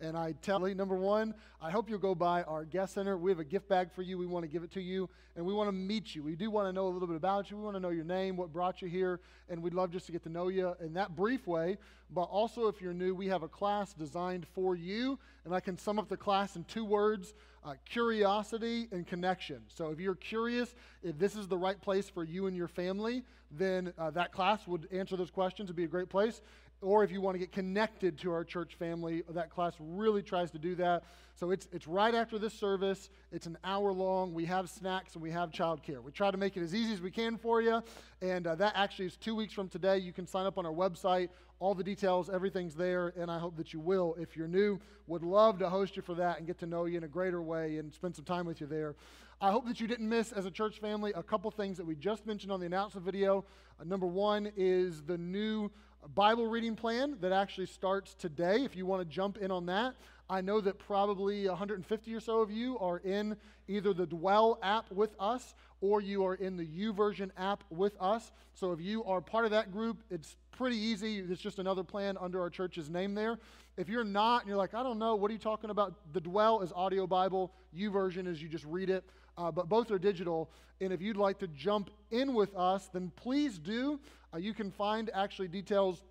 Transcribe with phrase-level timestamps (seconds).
[0.00, 3.18] And I tell you, number one, I hope you'll go by our guest center.
[3.18, 4.16] We have a gift bag for you.
[4.16, 6.22] We want to give it to you, and we want to meet you.
[6.22, 7.58] We do want to know a little bit about you.
[7.58, 10.12] We want to know your name, what brought you here, and we'd love just to
[10.12, 11.76] get to know you in that brief way.
[12.12, 15.76] But also, if you're new, we have a class designed for you, and I can
[15.76, 19.60] sum up the class in two words uh, curiosity and connection.
[19.68, 23.22] So if you're curious if this is the right place for you and your family,
[23.50, 25.66] then uh, that class would answer those questions.
[25.66, 26.40] It'd be a great place
[26.82, 30.50] or if you want to get connected to our church family, that class really tries
[30.52, 31.04] to do that.
[31.34, 33.10] So it's, it's right after this service.
[33.32, 34.34] It's an hour long.
[34.34, 36.02] We have snacks and we have childcare.
[36.02, 37.82] We try to make it as easy as we can for you.
[38.22, 39.98] And uh, that actually is two weeks from today.
[39.98, 41.28] You can sign up on our website.
[41.58, 43.12] All the details, everything's there.
[43.16, 44.16] And I hope that you will.
[44.18, 46.96] If you're new, would love to host you for that and get to know you
[46.96, 48.94] in a greater way and spend some time with you there.
[49.42, 51.94] I hope that you didn't miss, as a church family, a couple things that we
[51.94, 53.46] just mentioned on the announcement video.
[53.80, 55.70] Uh, number one is the new
[56.08, 58.64] Bible reading plan that actually starts today.
[58.64, 59.94] If you want to jump in on that,
[60.28, 63.36] I know that probably 150 or so of you are in
[63.68, 68.32] either the Dwell app with us or you are in the YouVersion app with us.
[68.54, 71.18] So if you are part of that group, it's pretty easy.
[71.18, 73.38] It's just another plan under our church's name there.
[73.76, 75.94] If you're not and you're like, I don't know, what are you talking about?
[76.12, 79.04] The Dwell is audio Bible, YouVersion is you just read it.
[79.38, 80.50] Uh, but both are digital.
[80.80, 83.98] And if you'd like to jump in with us, then please do.
[84.32, 86.04] Uh, you can find actually details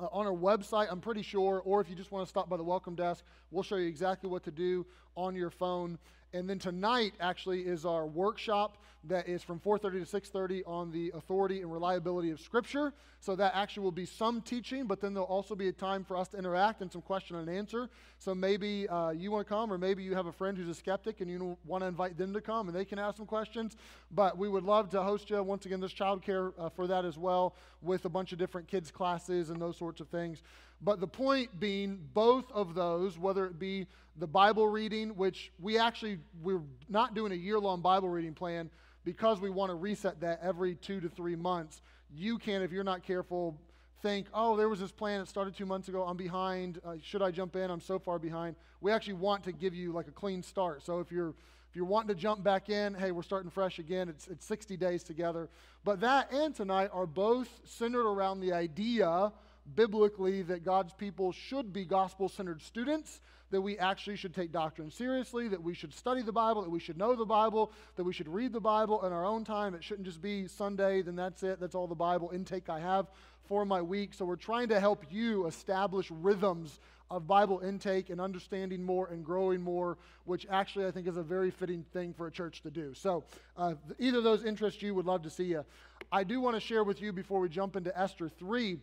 [0.00, 2.56] uh, on our website, I'm pretty sure, or if you just want to stop by
[2.56, 4.86] the welcome desk, we'll show you exactly what to do
[5.16, 5.98] on your phone.
[6.32, 11.10] And then tonight actually is our workshop that is from 4:30 to 6:30 on the
[11.14, 12.94] authority and reliability of Scripture.
[13.18, 16.16] So that actually will be some teaching, but then there'll also be a time for
[16.16, 17.88] us to interact and some question and answer.
[18.18, 20.74] So maybe uh, you want to come, or maybe you have a friend who's a
[20.74, 23.76] skeptic and you want to invite them to come and they can ask some questions.
[24.10, 25.80] But we would love to host you once again.
[25.80, 29.60] There's childcare uh, for that as well, with a bunch of different kids classes and
[29.60, 30.42] those sorts of things.
[30.82, 35.78] But the point being, both of those, whether it be the Bible reading, which we
[35.78, 38.68] actually, we're not doing a year long Bible reading plan
[39.04, 41.80] because we want to reset that every two to three months.
[42.14, 43.56] You can, if you're not careful,
[44.02, 46.02] think, oh, there was this plan that started two months ago.
[46.02, 46.80] I'm behind.
[46.84, 47.70] Uh, should I jump in?
[47.70, 48.56] I'm so far behind.
[48.80, 50.84] We actually want to give you like a clean start.
[50.84, 51.34] So if you're
[51.70, 54.10] if you're wanting to jump back in, hey, we're starting fresh again.
[54.10, 55.48] It's, it's 60 days together.
[55.84, 59.32] But that and tonight are both centered around the idea
[59.74, 64.90] biblically that God's people should be gospel centered students, that we actually should take doctrine
[64.90, 68.12] seriously, that we should study the Bible, that we should know the Bible, that we
[68.12, 69.74] should read the Bible in our own time.
[69.74, 71.60] It shouldn't just be Sunday, then that's it.
[71.60, 73.10] That's all the Bible intake I have
[73.44, 74.14] for my week.
[74.14, 76.80] So we're trying to help you establish rhythms
[77.10, 81.22] of Bible intake and understanding more and growing more, which actually I think is a
[81.22, 82.94] very fitting thing for a church to do.
[82.94, 83.24] So,
[83.58, 85.64] uh, either of those interest you, would love to see you.
[86.10, 88.78] I do want to share with you before we jump into Esther 3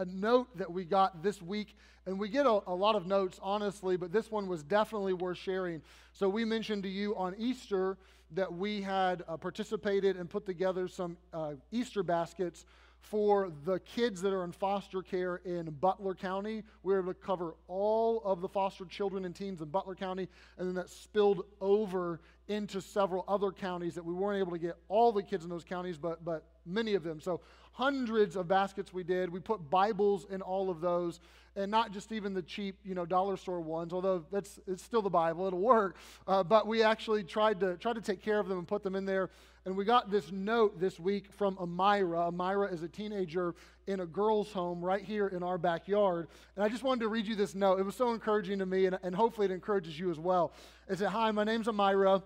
[0.00, 1.76] a note that we got this week.
[2.06, 5.36] And we get a, a, lot of notes, honestly, but this one was definitely worth
[5.36, 5.82] sharing.
[6.12, 7.98] So, we mentioned to you on Easter
[8.32, 12.64] that we had uh, participated and put together some uh, Easter baskets
[13.00, 16.62] for the kids that are in foster care in Butler County.
[16.82, 20.28] We were able to cover all of the foster children and teens in Butler County,
[20.58, 24.76] and then that spilled over into several other counties that we weren't able to get
[24.88, 27.20] all the kids in those counties, but, but many of them.
[27.20, 27.40] So
[27.72, 29.30] hundreds of baskets we did.
[29.30, 31.20] We put Bibles in all of those,
[31.56, 33.92] and not just even the cheap, you know, dollar store ones.
[33.92, 35.96] Although that's it's still the Bible, it'll work.
[36.26, 38.94] Uh, but we actually tried to try to take care of them and put them
[38.94, 39.30] in there.
[39.66, 42.32] And we got this note this week from Amira.
[42.32, 43.54] Amira is a teenager
[43.86, 46.28] in a girls' home right here in our backyard.
[46.56, 47.78] And I just wanted to read you this note.
[47.78, 50.52] It was so encouraging to me, and, and hopefully it encourages you as well.
[50.88, 52.22] It said, "Hi, my name's Amira.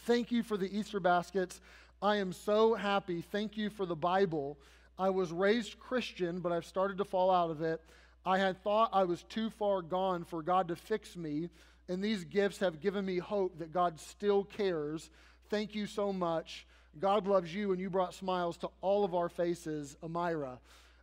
[0.00, 1.60] Thank you for the Easter baskets."
[2.00, 3.22] I am so happy.
[3.22, 4.56] Thank you for the Bible.
[4.96, 7.80] I was raised Christian, but I've started to fall out of it.
[8.24, 11.50] I had thought I was too far gone for God to fix me,
[11.88, 15.10] and these gifts have given me hope that God still cares.
[15.50, 16.68] Thank you so much.
[17.00, 20.58] God loves you, and you brought smiles to all of our faces, Amira.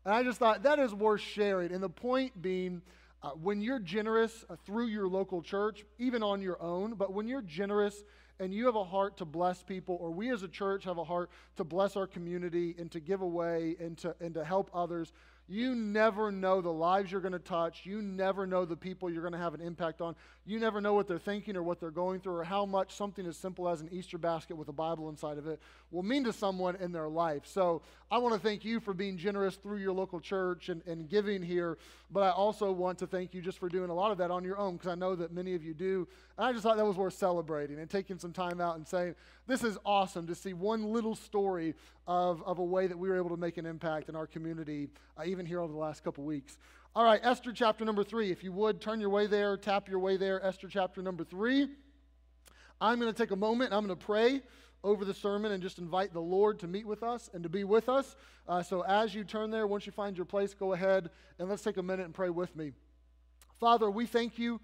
[0.05, 1.73] And I just thought that is worth sharing.
[1.73, 2.81] And the point being,
[3.21, 7.27] uh, when you're generous uh, through your local church, even on your own, but when
[7.27, 8.01] you're generous
[8.39, 11.03] and you have a heart to bless people, or we as a church have a
[11.03, 15.13] heart to bless our community and to give away and to, and to help others,
[15.47, 17.85] you never know the lives you're going to touch.
[17.85, 20.15] You never know the people you're going to have an impact on.
[20.45, 23.25] You never know what they're thinking or what they're going through or how much something
[23.27, 25.59] as simple as an Easter basket with a Bible inside of it
[25.91, 27.43] will mean to someone in their life.
[27.45, 31.07] So I want to thank you for being generous through your local church and, and
[31.07, 31.77] giving here.
[32.11, 34.43] But I also want to thank you just for doing a lot of that on
[34.43, 36.07] your own because I know that many of you do.
[36.37, 39.15] And I just thought that was worth celebrating and taking some time out and saying,
[39.47, 41.75] this is awesome to see one little story
[42.07, 44.89] of, of a way that we were able to make an impact in our community,
[45.17, 46.57] uh, even here over the last couple weeks.
[46.95, 48.31] All right, Esther chapter number three.
[48.31, 51.67] If you would, turn your way there, tap your way there, Esther chapter number three.
[52.79, 54.41] I'm going to take a moment I'm going to pray
[54.83, 57.63] over the sermon and just invite the Lord to meet with us and to be
[57.63, 58.15] with us.
[58.47, 61.09] Uh, so as you turn there, once you find your place, go ahead
[61.39, 62.71] and let's take a minute and pray with me.
[63.59, 64.61] Father, we thank you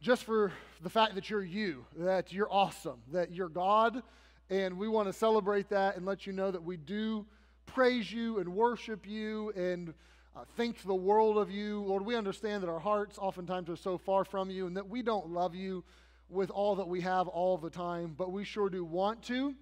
[0.00, 0.52] just for
[0.82, 4.02] the fact that you're you, that you're awesome, that you're God,
[4.50, 7.26] and we want to celebrate that and let you know that we do
[7.66, 9.92] praise you and worship you and
[10.34, 11.82] uh, think the world of you.
[11.82, 15.02] Lord, we understand that our hearts oftentimes are so far from you and that we
[15.02, 15.84] don't love you
[16.30, 19.54] with all that we have all the time, but we sure do want to.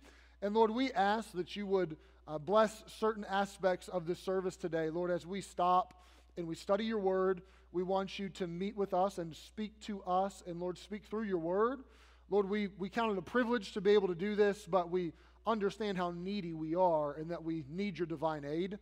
[0.42, 1.96] And Lord, we ask that you would
[2.28, 4.90] uh, bless certain aspects of this service today.
[4.90, 5.94] Lord, as we stop
[6.36, 7.42] and we study your word,
[7.72, 10.42] we want you to meet with us and speak to us.
[10.46, 11.80] And Lord, speak through your word.
[12.28, 15.12] Lord, we, we count it a privilege to be able to do this, but we
[15.46, 18.78] understand how needy we are and that we need your divine aid.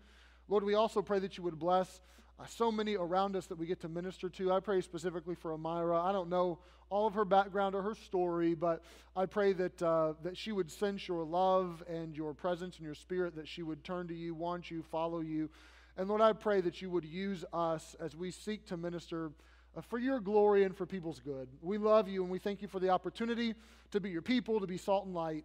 [0.49, 2.01] Lord, we also pray that you would bless
[2.41, 4.51] uh, so many around us that we get to minister to.
[4.51, 6.03] I pray specifically for Amira.
[6.03, 6.59] I don't know
[6.89, 8.83] all of her background or her story, but
[9.15, 12.95] I pray that, uh, that she would sense your love and your presence and your
[12.95, 15.51] spirit, that she would turn to you, want you, follow you.
[15.97, 19.31] And Lord, I pray that you would use us as we seek to minister
[19.77, 21.49] Uh, for your glory and for people's good.
[21.61, 23.55] We love you and we thank you for the opportunity
[23.91, 25.45] to be your people, to be salt and light.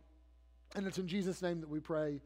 [0.75, 2.21] And it's in Jesus' name that we pray.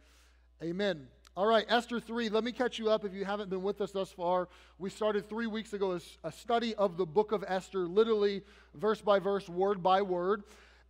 [0.61, 1.07] Amen.
[1.35, 2.29] All right, Esther 3.
[2.29, 4.50] Let me catch you up if you haven't been with us thus far.
[4.77, 8.44] We started three weeks ago a study of the book of Esther, literally
[8.75, 10.44] verse by verse, word by word.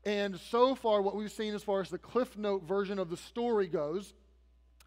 [0.06, 3.18] And so far, what we've seen as far as the Cliff Note version of the
[3.18, 4.14] story goes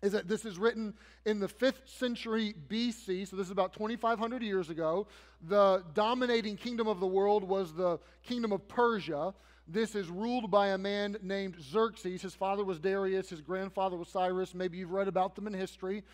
[0.03, 0.95] is that this is written
[1.25, 5.07] in the 5th century BC, so this is about 2,500 years ago.
[5.49, 9.35] The dominating kingdom of the world was the kingdom of Persia.
[9.69, 12.23] This is ruled by a man named Xerxes.
[12.23, 14.55] His father was Darius, his grandfather was Cyrus.
[14.55, 16.05] Maybe you've read about them in history.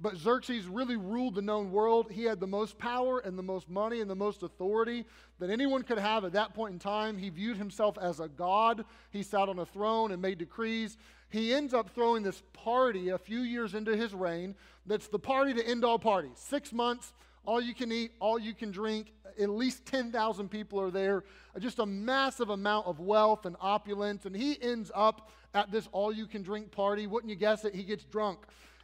[0.00, 2.10] But Xerxes really ruled the known world.
[2.10, 5.04] He had the most power and the most money and the most authority
[5.38, 7.18] that anyone could have at that point in time.
[7.18, 8.84] He viewed himself as a god.
[9.10, 10.96] He sat on a throne and made decrees.
[11.32, 15.54] He ends up throwing this party a few years into his reign that's the party
[15.54, 16.36] to end all parties.
[16.36, 17.14] Six months,
[17.46, 19.12] all you can eat, all you can drink.
[19.40, 21.24] At least 10,000 people are there.
[21.58, 24.26] Just a massive amount of wealth and opulence.
[24.26, 27.06] And he ends up at this all you can drink party.
[27.06, 27.74] Wouldn't you guess it?
[27.74, 28.40] He gets drunk.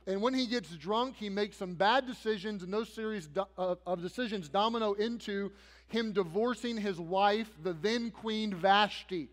[0.06, 4.00] And when he gets drunk, he makes some bad decisions, and those series uh, of
[4.00, 5.52] decisions domino into
[5.88, 9.28] him divorcing his wife, the then queen Vashti.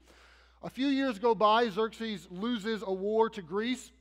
[0.65, 3.91] A few years go by, Xerxes loses a war to Greece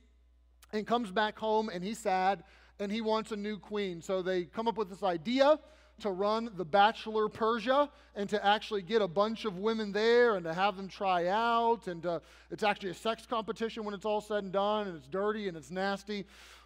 [0.73, 2.43] and comes back home, and he's sad
[2.79, 4.01] and he wants a new queen.
[4.01, 5.59] So they come up with this idea
[5.99, 10.43] to run the Bachelor Persia and to actually get a bunch of women there and
[10.43, 11.85] to have them try out.
[11.85, 12.19] And uh,
[12.49, 15.55] it's actually a sex competition when it's all said and done, and it's dirty and
[15.55, 16.25] it's nasty.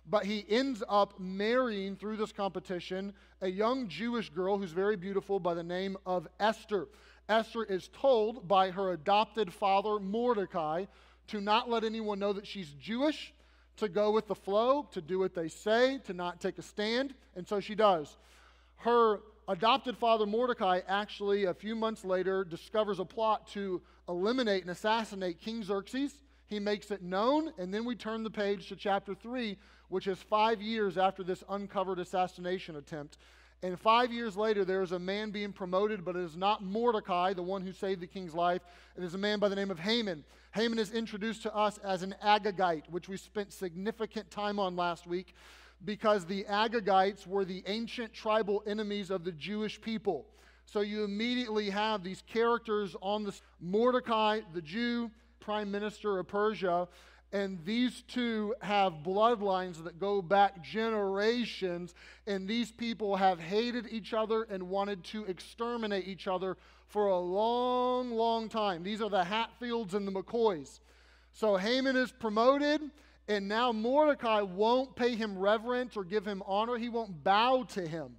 [0.10, 3.12] But he ends up marrying through this competition
[3.42, 6.88] a young Jewish girl who's very beautiful by the name of Esther.
[7.30, 10.86] Esther is told by her adopted father, Mordecai,
[11.28, 13.34] to not let anyone know that she's Jewish
[13.78, 17.14] to go with the flow, to do what they say, to not take a stand,
[17.36, 18.18] and so she does.
[18.78, 24.72] Her adopted father, Mordecai, actually, a few months later, discovers a plot to eliminate and
[24.72, 26.14] assassinate King Xerxes.
[26.48, 29.56] He makes it known, and then we turn the page to chapter 3,
[29.90, 33.18] which is five years after this uncovered assassination attempt.
[33.62, 37.34] And five years later, there is a man being promoted, but it is not Mordecai,
[37.34, 38.62] the one who saved the king's life.
[38.98, 40.24] It is a man by the name of Haman.
[40.52, 45.08] Haman is introduced to us as an Agagite, which we spent significant time on last
[45.08, 45.34] week
[45.84, 50.26] because the Agagites were the ancient tribal enemies of the Jewish people.
[50.66, 56.88] So you immediately have these characters on this Mordecai, the Jew, prime minister of Persia,
[57.32, 61.94] and these two have bloodlines that go back generations,
[62.26, 66.58] and these people have hated each other and wanted to exterminate each other
[66.88, 68.82] for a long, long time.
[68.82, 70.80] These are the Hatfields and the McCoys.
[71.32, 72.82] So Haman is promoted,
[73.28, 76.78] and now Mordecai won't pay him reverence or give him honor.
[76.78, 78.16] He won't bow to him.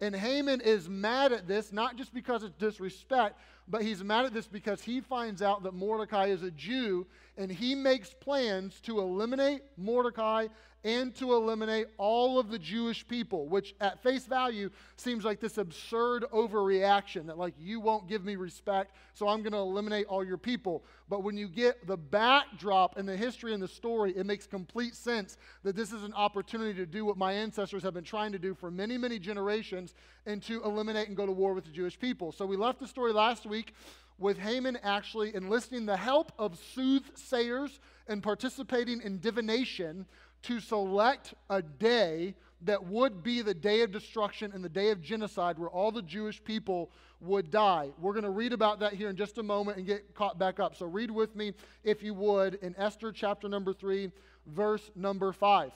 [0.00, 4.32] And Haman is mad at this, not just because it's disrespect, but he's mad at
[4.32, 7.06] this because he finds out that Mordecai is a Jew
[7.38, 10.48] and he makes plans to eliminate Mordecai
[10.84, 15.58] and to eliminate all of the Jewish people, which at face value seems like this
[15.58, 20.24] absurd overreaction that, like, you won't give me respect, so I'm going to eliminate all
[20.24, 20.84] your people.
[21.08, 24.94] But when you get the backdrop and the history and the story, it makes complete
[24.94, 28.38] sense that this is an opportunity to do what my ancestors have been trying to
[28.38, 29.94] do for many, many generations
[30.26, 32.30] and to eliminate and go to war with the Jewish people.
[32.30, 33.74] So we left the story last week
[34.18, 40.06] with Haman actually enlisting the help of soothsayers and participating in divination
[40.42, 45.00] to select a day that would be the day of destruction and the day of
[45.00, 47.90] genocide where all the Jewish people would die.
[48.00, 50.58] We're going to read about that here in just a moment and get caught back
[50.58, 50.74] up.
[50.74, 51.52] So read with me,
[51.84, 54.10] if you would, in Esther chapter number 3,
[54.46, 55.72] verse number 5.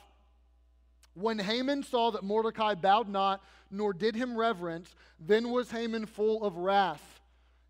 [1.15, 6.43] When Haman saw that Mordecai bowed not, nor did him reverence, then was Haman full
[6.45, 7.12] of wrath.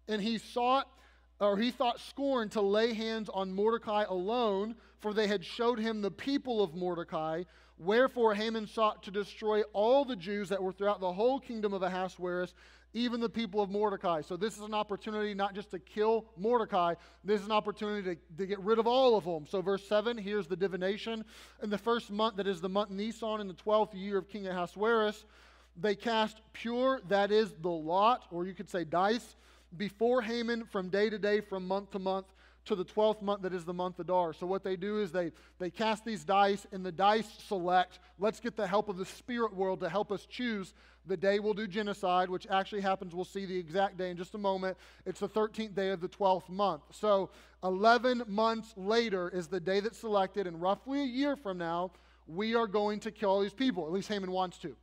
[0.09, 0.89] And he sought,
[1.41, 6.01] or he thought scorn to lay hands on Mordecai alone, for they had showed him
[6.01, 7.45] the people of Mordecai.
[7.79, 11.83] Wherefore Haman sought to destroy all the Jews that were throughout the whole kingdom of
[11.83, 12.55] Ahasuerus,
[12.95, 14.21] even the people of Mordecai.
[14.21, 16.95] So this is an opportunity not just to kill Mordecai,
[17.25, 19.47] this is an opportunity to, to get rid of all of them.
[19.47, 21.25] So verse 7, here's the divination.
[21.63, 24.47] In the first month, that is the month Nisan, in the 12th year of King
[24.47, 25.25] Ahasuerus,
[25.81, 29.37] they cast Pur, that is the lot, or you could say dice,
[29.77, 32.27] before Haman from day to day, from month to month,
[32.65, 34.33] to the 12th month that is the month of Adar.
[34.33, 38.39] So what they do is they, they cast these dice, and the dice select, let's
[38.39, 40.73] get the help of the spirit world to help us choose
[41.07, 44.35] the day we'll do genocide, which actually happens, we'll see the exact day in just
[44.35, 44.77] a moment.
[45.05, 46.83] It's the 13th day of the 12th month.
[46.93, 47.31] So
[47.65, 51.91] 11 months later is the day that's selected, and roughly a year from now,
[52.27, 53.85] we are going to kill all these people.
[53.87, 54.77] At least Haman wants to.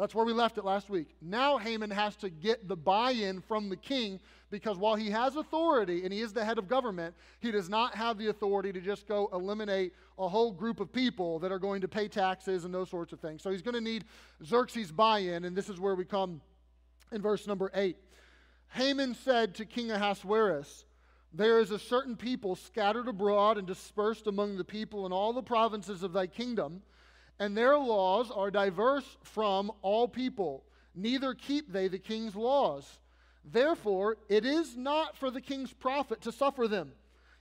[0.00, 1.08] That's where we left it last week.
[1.20, 4.18] Now Haman has to get the buy in from the king
[4.50, 7.94] because while he has authority and he is the head of government, he does not
[7.94, 11.82] have the authority to just go eliminate a whole group of people that are going
[11.82, 13.42] to pay taxes and those sorts of things.
[13.42, 14.06] So he's going to need
[14.42, 16.40] Xerxes' buy in, and this is where we come
[17.12, 17.94] in verse number 8.
[18.70, 20.86] Haman said to King Ahasuerus,
[21.34, 25.42] There is a certain people scattered abroad and dispersed among the people in all the
[25.42, 26.80] provinces of thy kingdom
[27.40, 30.62] and their laws are diverse from all people.
[30.94, 33.00] Neither keep they the king's laws.
[33.44, 36.92] Therefore, it is not for the king's profit to suffer them.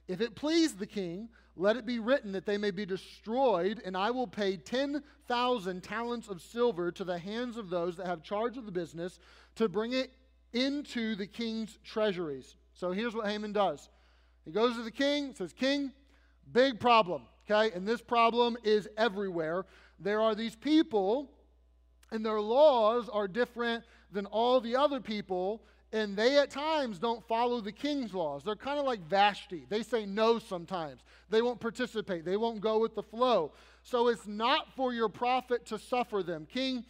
[0.08, 3.98] If it please the king, let it be written that they may be destroyed, and
[3.98, 8.58] I will pay 10,000 talents of silver to the hands of those that have charge
[8.58, 9.20] of the business
[9.56, 10.12] to bring it
[10.54, 12.56] into the king's treasuries.
[12.74, 13.90] So here's what Haman does
[14.46, 15.92] he goes to the king, says, King,
[16.52, 17.76] big problem, okay?
[17.76, 19.66] And this problem is everywhere
[20.00, 21.30] there are these people,
[22.12, 27.28] and their laws are different than all the other people, and they at times don't
[27.28, 28.44] follow the king's laws.
[28.44, 29.66] They're kind of like Vashti.
[29.70, 31.02] They say no sometimes.
[31.30, 33.54] They won't participate, they won't go with the flow.
[33.84, 36.48] So it's not for your profit to suffer them.
[36.52, 36.86] King,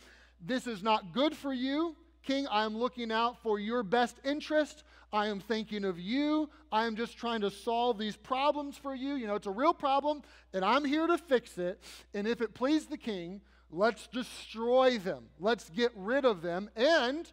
[0.45, 1.95] this is not good for you.
[2.23, 4.83] King, I am looking out for your best interest.
[5.11, 6.49] I am thinking of you.
[6.71, 9.15] I am just trying to solve these problems for you.
[9.15, 10.21] You know, it's a real problem,
[10.53, 11.81] and I'm here to fix it.
[12.13, 15.25] And if it please the king, let's destroy them.
[15.39, 16.69] Let's get rid of them.
[16.75, 17.31] And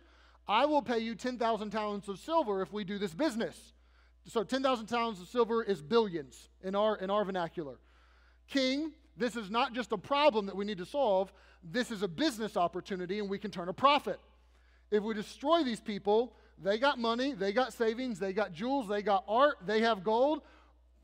[0.49, 3.73] I will pay you 10,000 talents of silver if we do this business.
[4.26, 7.78] So 10,000 talents of silver is billions in our, in our vernacular.
[8.49, 12.09] King, this is not just a problem that we need to solve, this is a
[12.09, 14.21] business opportunity, and we can turn a profit.
[14.90, 19.02] If we destroy these people, they got money, they got savings, they got jewels, they
[19.02, 20.43] got art, they have gold.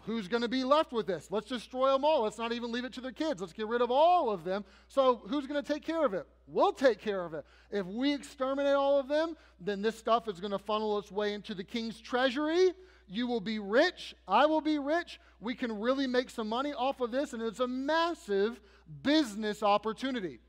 [0.05, 1.29] Who's going to be left with this?
[1.31, 2.23] Let's destroy them all.
[2.23, 3.41] Let's not even leave it to their kids.
[3.41, 4.65] Let's get rid of all of them.
[4.89, 6.27] So, who's going to take care of it?
[6.49, 7.45] We'll take care of it.
[7.71, 11.35] If we exterminate all of them, then this stuff is going to funnel its way
[11.35, 12.73] into the king's treasury.
[13.07, 14.15] You will be rich.
[14.27, 15.21] I will be rich.
[15.41, 18.61] We can really make some money off of this, and it's a massive
[19.05, 20.41] business opportunity.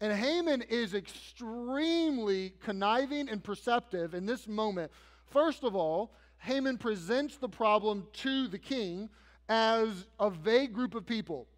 [0.00, 4.92] And Haman is extremely conniving and perceptive in this moment.
[5.26, 9.08] First of all, Haman presents the problem to the king
[9.48, 11.48] as a vague group of people.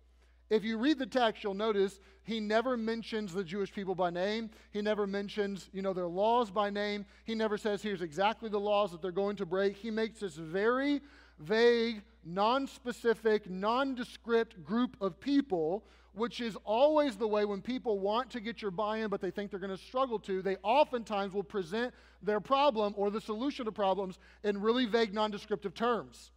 [0.48, 4.50] If you read the text, you'll notice he never mentions the Jewish people by name.
[4.72, 7.06] He never mentions, you know, their laws by name.
[7.24, 9.76] He never says here's exactly the laws that they're going to break.
[9.76, 11.02] He makes this very
[11.38, 18.40] vague, non-specific, nondescript group of people which is always the way when people want to
[18.40, 21.44] get your buy in, but they think they're going to struggle to, they oftentimes will
[21.44, 26.32] present their problem or the solution to problems in really vague, nondescriptive terms.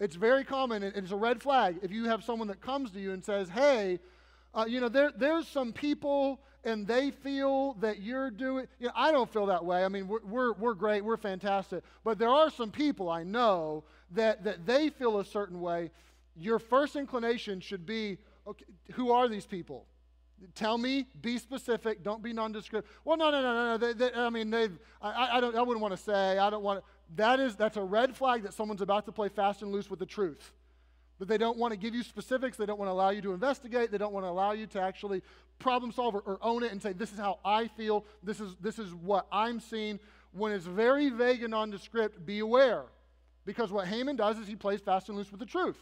[0.00, 3.00] It's very common, and it's a red flag if you have someone that comes to
[3.00, 3.98] you and says, Hey,
[4.54, 8.92] uh, you know, there, there's some people and they feel that you're doing, you know,
[8.96, 9.84] I don't feel that way.
[9.84, 11.84] I mean, we're, we're, we're great, we're fantastic.
[12.02, 15.90] But there are some people I know that, that they feel a certain way.
[16.36, 19.86] Your first inclination should be, okay, who are these people?
[20.54, 22.88] Tell me, be specific, don't be nondescript.
[23.04, 23.78] Well, no, no, no, no, no.
[23.78, 24.68] They, they, I mean, they
[25.00, 26.84] I, I, don't, I wouldn't want to say, I don't want.
[27.14, 29.98] That is, that's a red flag that someone's about to play fast and loose with
[29.98, 30.52] the truth.
[31.18, 33.32] That they don't want to give you specifics, they don't want to allow you to
[33.32, 35.22] investigate, they don't want to allow you to actually
[35.58, 38.54] problem solve or, or own it and say, this is how I feel, this is,
[38.60, 39.98] this is what I'm seeing.
[40.32, 42.84] When it's very vague and nondescript, be aware.
[43.46, 45.78] Because what Haman does is he plays fast and loose with the truth.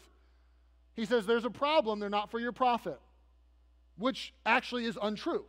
[0.95, 3.01] He says, There's a problem, they're not for your profit.
[3.97, 5.45] which actually is untrue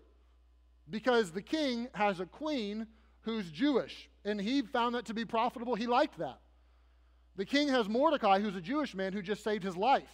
[0.88, 2.86] because the king has a queen
[3.22, 5.74] who's Jewish, and he found that to be profitable.
[5.74, 6.38] He liked that.
[7.36, 10.08] The king has Mordecai, who's a Jewish man who just saved his life,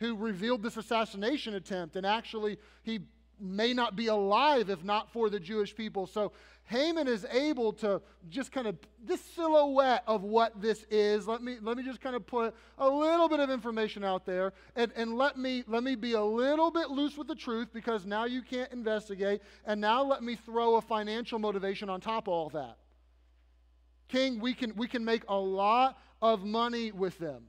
[0.00, 3.00] who revealed this assassination attempt, and actually he
[3.40, 6.06] may not be alive if not for the Jewish people.
[6.06, 6.32] So
[6.66, 11.28] Haman is able to just kind of this silhouette of what this is.
[11.28, 14.54] Let me let me just kind of put a little bit of information out there
[14.74, 18.06] and, and let me let me be a little bit loose with the truth because
[18.06, 22.32] now you can't investigate, and now let me throw a financial motivation on top of
[22.32, 22.78] all that.
[24.08, 27.44] King, we can we can make a lot of money with them.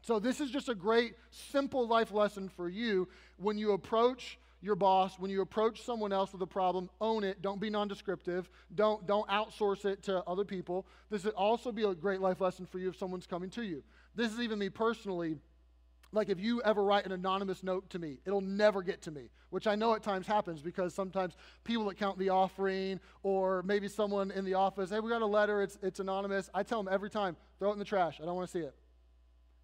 [0.00, 4.74] So this is just a great simple life lesson for you when you approach your
[4.74, 7.42] boss, when you approach someone else with a problem, own it.
[7.42, 8.48] Don't be nondescriptive.
[8.74, 10.86] Don't, don't outsource it to other people.
[11.10, 13.82] This would also be a great life lesson for you if someone's coming to you.
[14.14, 15.36] This is even me personally.
[16.12, 19.28] Like if you ever write an anonymous note to me, it'll never get to me,
[19.50, 23.88] which I know at times happens because sometimes people that count the offering or maybe
[23.88, 26.48] someone in the office, hey, we got a letter, it's, it's anonymous.
[26.54, 28.20] I tell them every time, throw it in the trash.
[28.22, 28.74] I don't want to see it.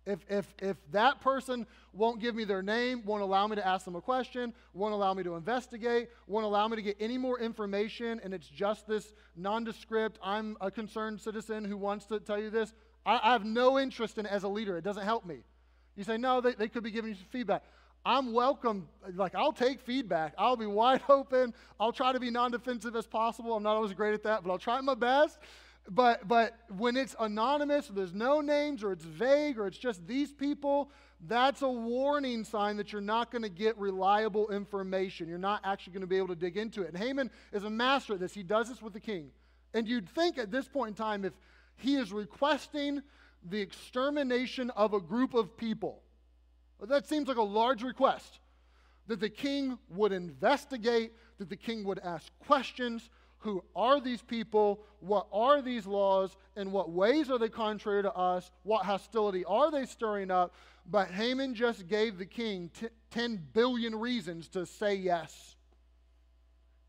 [0.06, 3.84] If, if, if that person won't give me their name, won't allow me to ask
[3.84, 7.38] them a question, won't allow me to investigate, won't allow me to get any more
[7.38, 12.50] information, and it's just this nondescript, I'm a concerned citizen who wants to tell you
[12.50, 12.72] this,
[13.04, 14.76] I, I have no interest in as a leader.
[14.76, 15.38] It doesn't help me.
[15.96, 17.62] You say, no, they, they could be giving you some feedback.
[18.04, 18.88] I'm welcome.
[19.14, 20.34] Like, I'll take feedback.
[20.38, 21.52] I'll be wide open.
[21.78, 23.54] I'll try to be non defensive as possible.
[23.54, 25.38] I'm not always great at that, but I'll try my best.
[25.88, 30.32] But, but when it's anonymous, there's no names, or it's vague, or it's just these
[30.32, 30.90] people,
[31.26, 35.28] that's a warning sign that you're not going to get reliable information.
[35.28, 36.88] You're not actually going to be able to dig into it.
[36.88, 38.32] And Haman is a master at this.
[38.32, 39.30] He does this with the king.
[39.74, 41.32] And you'd think at this point in time, if
[41.76, 43.02] he is requesting
[43.48, 46.02] the extermination of a group of people,
[46.80, 48.38] that seems like a large request.
[49.06, 53.10] That the king would investigate, that the king would ask questions,
[53.40, 54.82] who are these people?
[55.00, 56.36] What are these laws?
[56.56, 58.50] In what ways are they contrary to us?
[58.62, 60.54] What hostility are they stirring up?
[60.86, 65.56] But Haman just gave the king t- 10 billion reasons to say yes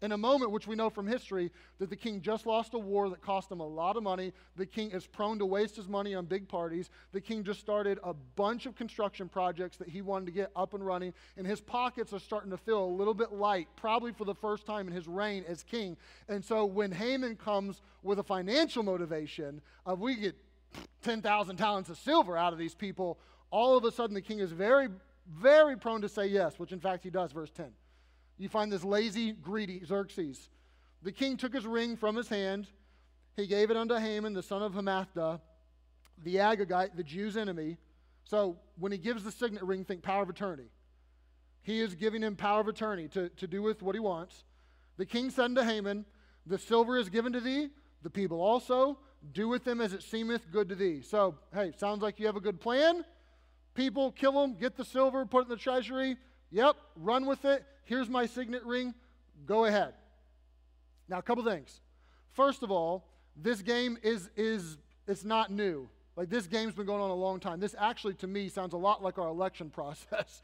[0.01, 3.09] in a moment which we know from history that the king just lost a war
[3.09, 4.33] that cost him a lot of money.
[4.55, 6.89] The king is prone to waste his money on big parties.
[7.11, 10.73] The king just started a bunch of construction projects that he wanted to get up
[10.73, 14.25] and running, and his pockets are starting to feel a little bit light, probably for
[14.25, 15.95] the first time in his reign as king.
[16.27, 20.35] And so when Haman comes with a financial motivation of we get
[21.03, 23.19] 10,000 talents of silver out of these people,
[23.51, 24.87] all of a sudden the king is very,
[25.29, 27.71] very prone to say yes, which in fact he does, verse 10
[28.41, 30.49] you find this lazy, greedy Xerxes.
[31.03, 32.67] The king took his ring from his hand.
[33.35, 35.39] He gave it unto Haman, the son of Hammedatha,
[36.23, 37.77] the Agagite, the Jew's enemy.
[38.23, 40.69] So when he gives the signet ring, think power of attorney.
[41.61, 44.43] He is giving him power of attorney to, to do with what he wants.
[44.97, 46.05] The king said unto Haman,
[46.47, 47.69] The silver is given to thee,
[48.01, 48.97] the people also.
[49.33, 51.03] Do with them as it seemeth good to thee.
[51.03, 53.05] So, hey, sounds like you have a good plan.
[53.75, 56.17] People, kill them, get the silver, put it in the treasury.
[56.49, 57.63] Yep, run with it.
[57.83, 58.93] Here's my signet ring.
[59.45, 59.93] Go ahead.
[61.09, 61.81] Now, a couple things.
[62.31, 65.89] First of all, this game is, is it's not new.
[66.15, 67.59] Like this game's been going on a long time.
[67.59, 70.41] This actually, to me, sounds a lot like our election process.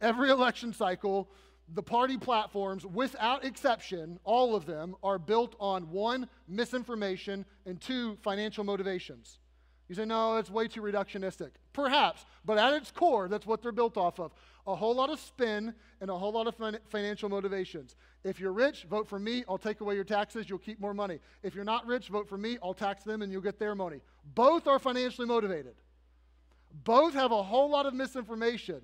[0.00, 1.28] Every election cycle,
[1.72, 8.16] the party platforms, without exception, all of them are built on one, misinformation, and two,
[8.22, 9.38] financial motivations.
[9.88, 11.50] You say, no, it's way too reductionistic.
[11.74, 14.32] Perhaps, but at its core, that's what they're built off of
[14.66, 17.96] a whole lot of spin and a whole lot of fin- financial motivations.
[18.22, 21.18] If you're rich, vote for me, I'll take away your taxes, you'll keep more money.
[21.42, 24.00] If you're not rich, vote for me, I'll tax them and you'll get their money.
[24.34, 25.74] Both are financially motivated.
[26.84, 28.80] Both have a whole lot of misinformation.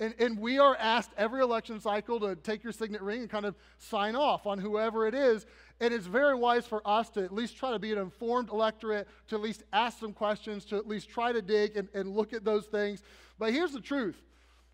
[0.00, 3.46] And, and we are asked every election cycle to take your signet ring and kind
[3.46, 5.46] of sign off on whoever it is.
[5.82, 9.08] And it's very wise for us to at least try to be an informed electorate,
[9.26, 12.32] to at least ask some questions, to at least try to dig and, and look
[12.32, 13.02] at those things.
[13.36, 14.22] But here's the truth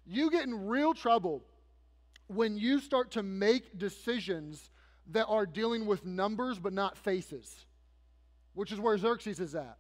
[0.07, 1.43] you get in real trouble
[2.27, 4.69] when you start to make decisions
[5.13, 7.65] that are dealing with numbers but not faces,
[8.53, 9.79] which is where Xerxes is at.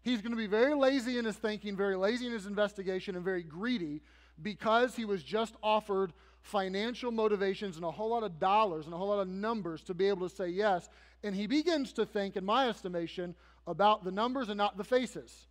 [0.00, 3.24] He's going to be very lazy in his thinking, very lazy in his investigation, and
[3.24, 4.00] very greedy
[4.40, 8.96] because he was just offered financial motivations and a whole lot of dollars and a
[8.96, 10.88] whole lot of numbers to be able to say yes.
[11.22, 13.34] And he begins to think, in my estimation,
[13.66, 15.46] about the numbers and not the faces,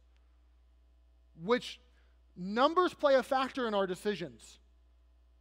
[1.43, 1.79] which
[2.35, 4.59] numbers play a factor in our decisions.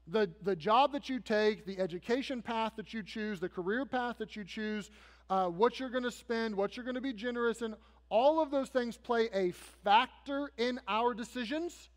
[0.09, 4.19] The, the job that you take, the education path that you choose, the career path
[4.19, 4.91] that you choose,
[5.29, 7.75] uh, what you're going to spend, what you're going to be generous in,
[8.09, 9.51] all of those things play a
[9.83, 11.89] factor in our decisions.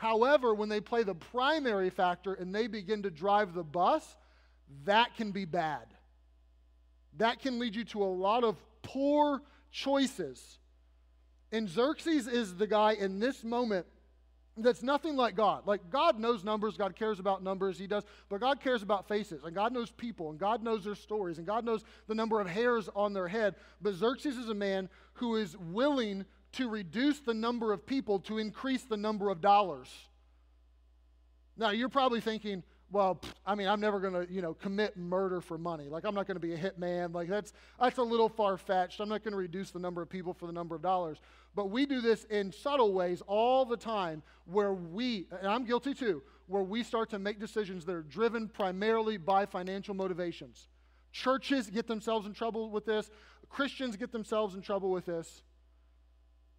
[0.00, 4.16] However, when they play the primary factor and they begin to drive the bus,
[4.86, 5.88] that can be bad.
[7.18, 10.58] That can lead you to a lot of poor choices.
[11.52, 13.84] And Xerxes is the guy in this moment
[14.56, 15.66] that's nothing like God.
[15.66, 19.44] Like God knows numbers, God cares about numbers, He does, but God cares about faces,
[19.44, 22.46] and God knows people, and God knows their stories, and God knows the number of
[22.46, 23.54] hairs on their head.
[23.82, 28.38] But Xerxes is a man who is willing to reduce the number of people to
[28.38, 29.88] increase the number of dollars.
[31.56, 35.40] Now, you're probably thinking, well, I mean, I'm never going to, you know, commit murder
[35.40, 35.88] for money.
[35.88, 37.14] Like, I'm not going to be a hitman.
[37.14, 39.00] Like, that's, that's a little far fetched.
[39.00, 41.18] I'm not going to reduce the number of people for the number of dollars.
[41.54, 45.94] But we do this in subtle ways all the time where we, and I'm guilty
[45.94, 50.68] too, where we start to make decisions that are driven primarily by financial motivations.
[51.12, 53.10] Churches get themselves in trouble with this,
[53.48, 55.42] Christians get themselves in trouble with this.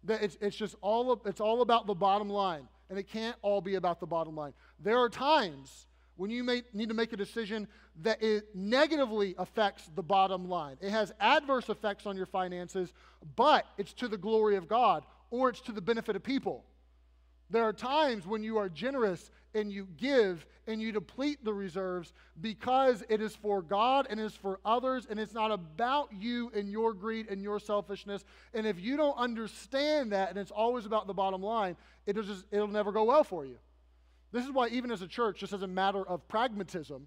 [0.08, 3.76] It's, it's just all, it's all about the bottom line, and it can't all be
[3.76, 4.52] about the bottom line.
[4.80, 5.86] There are times
[6.16, 7.68] when you may, need to make a decision
[8.02, 10.76] that it negatively affects the bottom line.
[10.80, 12.92] It has adverse effects on your finances,
[13.36, 16.64] but it's to the glory of God or it's to the benefit of people.
[17.50, 22.12] There are times when you are generous and you give and you deplete the reserves
[22.40, 26.70] because it is for God and is for others and it's not about you and
[26.70, 28.24] your greed and your selfishness.
[28.54, 32.44] And if you don't understand that and it's always about the bottom line, it'll just
[32.50, 33.58] it'll never go well for you.
[34.32, 37.06] This is why, even as a church, just as a matter of pragmatism,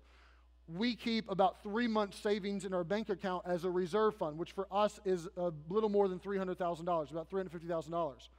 [0.67, 4.51] we keep about three months' savings in our bank account as a reserve fund, which
[4.51, 8.29] for us is a little more than $300,000, about $350,000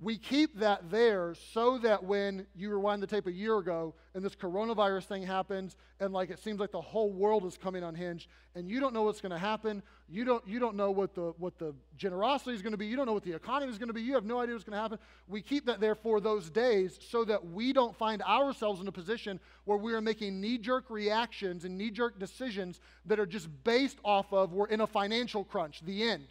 [0.00, 4.24] we keep that there so that when you rewind the tape a year ago and
[4.24, 8.28] this coronavirus thing happens and like it seems like the whole world is coming unhinged
[8.54, 11.34] and you don't know what's going to happen you don't you don't know what the
[11.38, 13.88] what the generosity is going to be you don't know what the economy is going
[13.88, 14.98] to be you have no idea what's going to happen.
[15.26, 18.92] We keep that there for those days so that we don't find ourselves in a
[18.92, 24.32] position where we are making knee-jerk reactions and knee-jerk decisions that are just based off
[24.32, 26.28] of we're in a financial crunch the end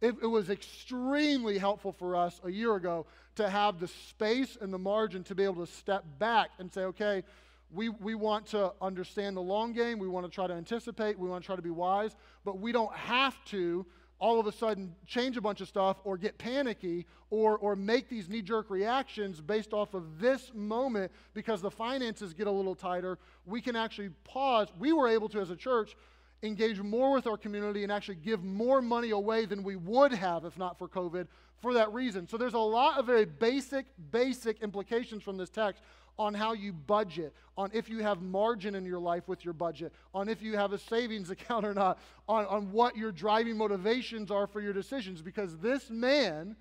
[0.00, 3.06] it, it, was extremely helpful for us a year ago
[3.36, 6.82] to have the space and the margin to be able to step back and say,
[6.82, 7.24] okay,
[7.70, 9.98] we, we want to understand the long game.
[9.98, 11.18] We want to try to anticipate.
[11.18, 12.16] We want to try to be wise.
[12.44, 13.84] But we don't have to
[14.20, 18.08] all of a sudden change a bunch of stuff or get panicky or, or make
[18.08, 22.74] these knee jerk reactions based off of this moment because the finances get a little
[22.74, 23.18] tighter.
[23.46, 24.68] We can actually pause.
[24.78, 25.96] We were able to, as a church,
[26.42, 30.44] engage more with our community and actually give more money away than we would have
[30.44, 31.26] if not for COVID
[31.60, 32.28] for that reason.
[32.28, 35.82] So there's a lot of very basic, basic implications from this text
[36.18, 39.92] on how you budget, on if you have margin in your life with your budget,
[40.14, 41.98] on if you have a savings account or not,
[42.28, 45.22] on, on what your driving motivations are for your decisions.
[45.22, 46.56] Because this man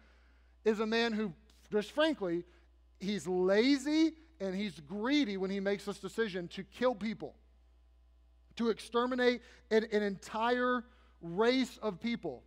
[0.66, 1.34] is a man who,
[1.72, 2.44] just frankly,
[3.00, 7.36] he's lazy and he's greedy when he makes this decision to kill people
[8.58, 9.42] to exterminate
[9.72, 10.84] an, an entire
[11.22, 12.44] race of people.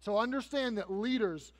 [0.00, 1.52] So understand that leaders,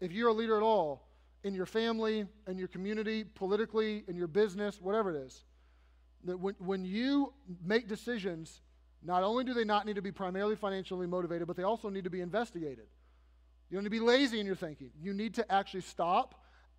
[0.00, 1.08] if you're a leader at all,
[1.44, 5.44] in your family, in your community, politically, in your business, whatever it is,
[6.24, 8.62] that when, when you make decisions,
[9.02, 12.04] not only do they not need to be primarily financially motivated, but they also need
[12.04, 12.86] to be investigated.
[13.68, 14.90] You don't need to be lazy in your thinking.
[15.00, 16.34] You need to actually stop,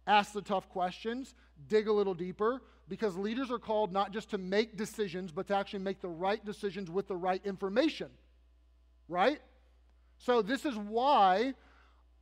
[0.08, 1.36] ask the tough questions,
[1.68, 5.56] dig a little deeper, because leaders are called not just to make decisions, but to
[5.56, 8.10] actually make the right decisions with the right information.
[9.08, 9.40] Right?
[10.18, 11.54] So, this is why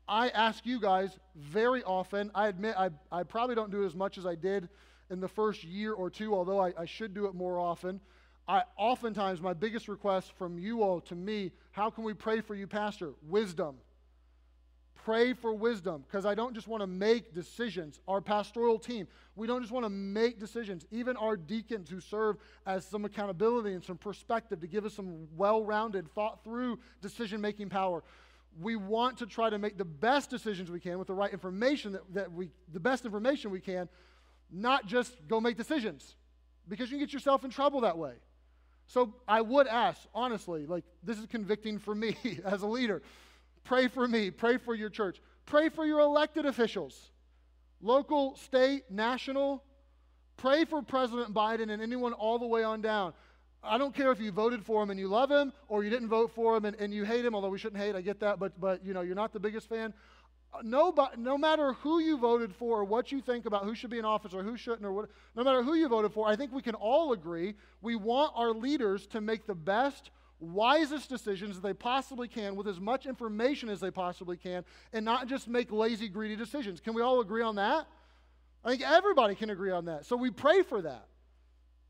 [0.08, 2.32] I ask you guys very often.
[2.34, 4.68] I admit I, I probably don't do it as much as I did
[5.10, 8.00] in the first year or two, although I, I should do it more often.
[8.48, 12.56] I oftentimes, my biggest request from you all to me, how can we pray for
[12.56, 13.12] you, Pastor?
[13.28, 13.76] Wisdom
[15.04, 18.00] pray for wisdom because I don't just want to make decisions.
[18.08, 20.86] Our pastoral team, we don't just want to make decisions.
[20.92, 25.28] Even our deacons who serve as some accountability and some perspective to give us some
[25.36, 28.04] well rounded, thought through decision making power.
[28.62, 31.94] We want to try to make the best decisions we can with the right information
[31.94, 33.90] that, that we, the best information we can,
[34.52, 36.16] not just go make decisions
[36.70, 38.14] because you can get yourself in trouble that way.
[38.88, 43.02] So I would ask, honestly, like this is convicting for me as a leader.
[43.64, 44.30] Pray for me.
[44.32, 45.22] Pray for your church.
[45.46, 47.12] Pray for your elected officials,
[47.82, 49.64] local, state, national.
[50.38, 53.14] Pray for President Biden and anyone all the way on down.
[53.64, 56.10] I don't care if you voted for him and you love him or you didn't
[56.10, 58.40] vote for him and, and you hate him, although we shouldn't hate, I get that,
[58.40, 59.94] but, but you know, you're not the biggest fan.
[60.62, 63.98] No, no matter who you voted for or what you think about who should be
[64.00, 66.52] in office or who shouldn't or what, no matter who you voted for, I think
[66.52, 70.12] we can all agree we want our leaders to make the best
[70.44, 75.28] wisest decisions they possibly can with as much information as they possibly can and not
[75.28, 76.80] just make lazy, greedy decisions.
[76.80, 77.88] Can we all agree on that?
[78.64, 80.06] I think everybody can agree on that.
[80.06, 81.08] So we pray for that.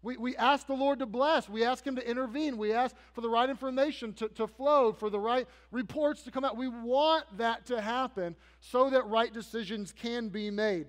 [0.01, 1.47] We, we ask the Lord to bless.
[1.47, 2.57] We ask Him to intervene.
[2.57, 6.43] We ask for the right information to, to flow, for the right reports to come
[6.43, 6.57] out.
[6.57, 10.87] We want that to happen so that right decisions can be made.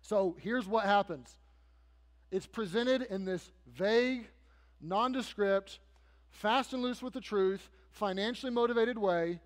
[0.00, 1.36] So here's what happens
[2.30, 4.28] it's presented in this vague,
[4.80, 5.80] nondescript,
[6.30, 9.40] fast and loose with the truth, financially motivated way.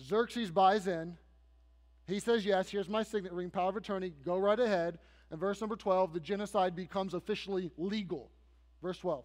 [0.00, 1.16] Xerxes buys in.
[2.06, 4.98] He says, Yes, here's my signet ring, power of attorney, go right ahead.
[5.30, 8.30] And verse number 12, the genocide becomes officially legal.
[8.82, 9.24] Verse 12.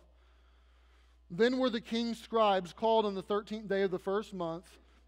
[1.31, 4.65] Then were the king's scribes called on the 13th day of the first month,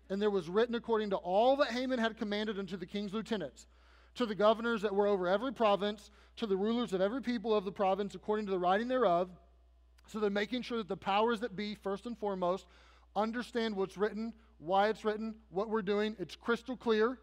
[0.10, 3.68] and there was written according to all that Haman had commanded unto the king's lieutenants,
[4.16, 7.66] to the governors that were over every province, to the rulers of every people of
[7.66, 9.30] the province, according to the writing thereof.
[10.08, 12.68] So they're making sure that the powers that be, first and foremost,
[13.16, 16.16] understand what's written, why it's written, what we're doing.
[16.20, 17.18] It's crystal clear.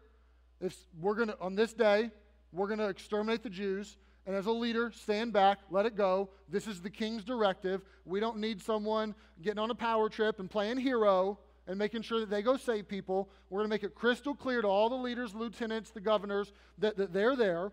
[0.59, 2.11] If we're to, on this day,
[2.51, 3.97] we're to exterminate the Jews.
[4.25, 6.29] And as a leader, stand back, let it go.
[6.49, 7.81] This is the king's directive.
[8.05, 12.19] We don't need someone getting on a power trip and playing hero and making sure
[12.19, 13.29] that they go save people.
[13.49, 16.97] We're going to make it crystal clear to all the leaders, lieutenants, the governors that,
[16.97, 17.71] that they're there,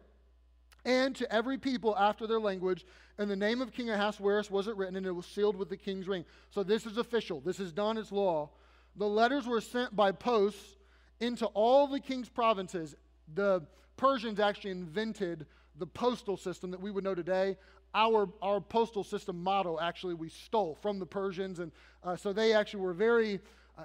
[0.85, 2.85] and to every people after their language.
[3.19, 5.77] And the name of King Ahasuerus was it written, and it was sealed with the
[5.77, 6.25] king's ring.
[6.51, 7.41] So this is official.
[7.41, 7.99] This is done.
[7.99, 8.51] It's law.
[8.97, 10.77] The letters were sent by posts
[11.21, 12.97] into all the king's provinces.
[13.35, 13.63] The
[13.97, 15.47] Persians actually invented
[15.79, 17.57] the postal system that we would know today.
[17.95, 22.53] Our, our postal system motto actually we stole from the Persians, and uh, so they
[22.53, 23.41] actually were very
[23.79, 23.83] uh,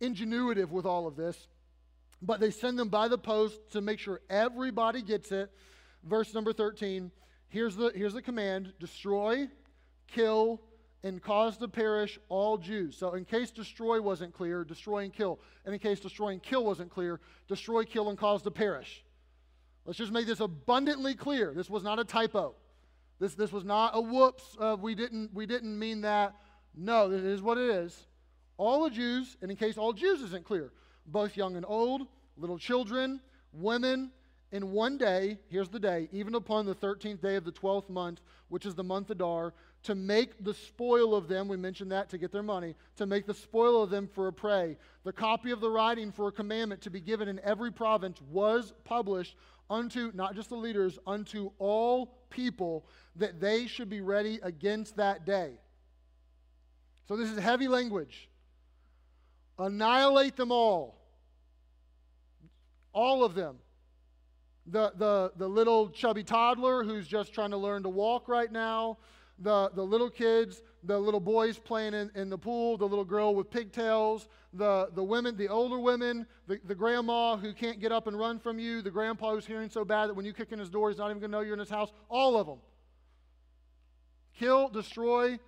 [0.00, 1.48] ingenuitive with all of this.
[2.22, 5.50] But they send them by the post to make sure everybody gets it.
[6.06, 7.10] Verse number 13
[7.48, 9.48] here's the, here's the command destroy,
[10.08, 10.60] kill,
[11.02, 12.96] and cause to perish all Jews.
[12.96, 15.38] So, in case destroy wasn't clear, destroy and kill.
[15.64, 19.04] And in case destroy and kill wasn't clear, destroy, kill, and cause to perish.
[19.84, 21.52] Let's just make this abundantly clear.
[21.54, 22.54] This was not a typo.
[23.20, 24.56] This, this was not a whoops.
[24.60, 26.34] Uh, we, didn't, we didn't mean that.
[26.74, 28.06] No, this is what it is.
[28.58, 30.72] All the Jews, and in case all Jews isn't clear,
[31.06, 33.20] both young and old, little children,
[33.52, 34.10] women,
[34.56, 38.22] in one day, here's the day, even upon the 13th day of the 12th month,
[38.48, 42.18] which is the month Adar, to make the spoil of them, we mentioned that to
[42.18, 44.78] get their money, to make the spoil of them for a prey.
[45.04, 48.72] The copy of the writing for a commandment to be given in every province was
[48.84, 49.36] published
[49.68, 55.26] unto not just the leaders, unto all people, that they should be ready against that
[55.26, 55.52] day.
[57.08, 58.30] So this is heavy language.
[59.58, 60.98] Annihilate them all.
[62.94, 63.58] All of them.
[64.68, 68.98] The, the, the little chubby toddler who's just trying to learn to walk right now,
[69.38, 73.34] the, the little kids, the little boys playing in, in the pool, the little girl
[73.34, 78.06] with pigtails, the, the women, the older women, the, the grandma who can't get up
[78.06, 80.58] and run from you, the grandpa who's hearing so bad that when you kick in
[80.58, 81.92] his door, he's not even going to know you're in his house.
[82.08, 82.58] All of them.
[84.38, 85.38] Kill, destroy,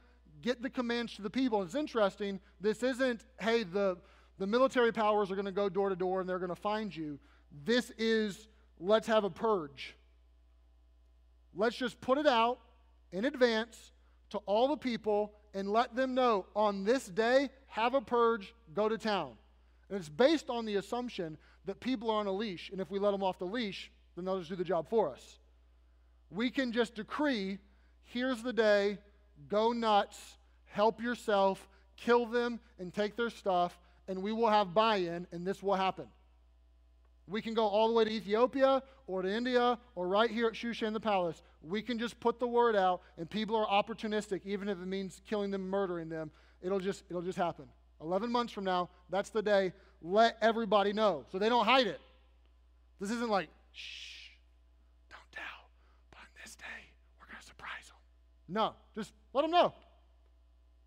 [0.43, 1.61] get the commands to the people.
[1.61, 2.41] And It's interesting.
[2.61, 3.99] This isn't, hey, the,
[4.39, 6.95] the military powers are going to go door to door and they're going to find
[6.95, 7.19] you.
[7.65, 8.49] This is,
[8.81, 9.95] let's have a purge.
[11.55, 12.59] Let's just put it out
[13.13, 13.93] in advance
[14.31, 18.89] to all the people and let them know on this day, have a purge, go
[18.89, 19.33] to town.
[19.89, 22.99] And it's based on the assumption that people are on a leash, and if we
[22.99, 25.39] let them off the leash, then they'll just do the job for us.
[26.31, 27.59] We can just decree
[28.05, 28.99] here's the day,
[29.49, 30.37] go nuts,
[30.67, 35.47] help yourself, kill them, and take their stuff, and we will have buy in, and
[35.47, 36.07] this will happen.
[37.29, 40.55] We can go all the way to Ethiopia or to India or right here at
[40.55, 41.43] Shushan the palace.
[41.63, 45.21] We can just put the word out, and people are opportunistic, even if it means
[45.29, 46.31] killing them, murdering them.
[46.63, 47.67] It'll just, it'll just happen.
[48.01, 49.73] 11 months from now, that's the day.
[50.01, 52.01] Let everybody know so they don't hide it.
[53.01, 54.31] This isn't like, shh,
[55.11, 55.69] don't tell,
[56.11, 56.65] but on this day,
[57.21, 57.97] we're going to surprise them.
[58.49, 59.75] No, just let them know.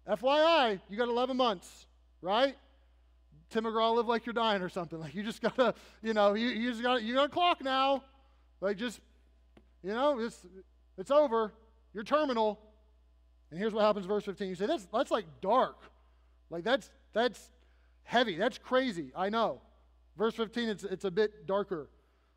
[0.10, 1.86] FYI, you got 11 months,
[2.22, 2.56] right?
[3.52, 5.00] Tim McGraw, live like you're dying or something.
[5.00, 8.04] Like you just gotta, you know, you, you just got you got a clock now.
[8.62, 9.02] Like just,
[9.84, 10.46] you know, it's
[10.98, 11.54] it's over.
[11.94, 12.60] You're terminal.
[13.50, 14.48] And here's what happens, verse 15.
[14.48, 15.78] You say, that's that's like dark.
[16.50, 17.50] Like that's that's
[18.04, 18.38] heavy.
[18.38, 19.12] That's crazy.
[19.16, 19.62] I know.
[20.18, 21.90] Verse 15, it's it's a bit darker.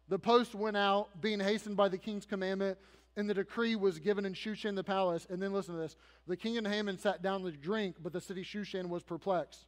[0.08, 2.76] The post went out, being hastened by the king's commandment,
[3.16, 5.26] and the decree was given in Shushan the palace.
[5.30, 5.96] And then listen to this.
[6.26, 9.66] The king and Haman sat down to drink, but the city Shushan was perplexed.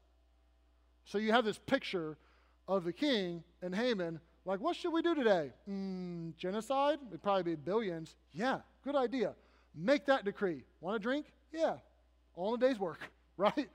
[1.06, 2.18] So you have this picture
[2.68, 5.52] of the king and Haman, like, what should we do today?
[5.68, 6.98] Mm, genocide?
[7.08, 8.14] It'd probably be billions.
[8.32, 9.34] Yeah, good idea.
[9.74, 10.64] Make that decree.
[10.80, 11.26] Want a drink?
[11.52, 11.76] Yeah.
[12.34, 13.00] All in a day's work,
[13.36, 13.68] right?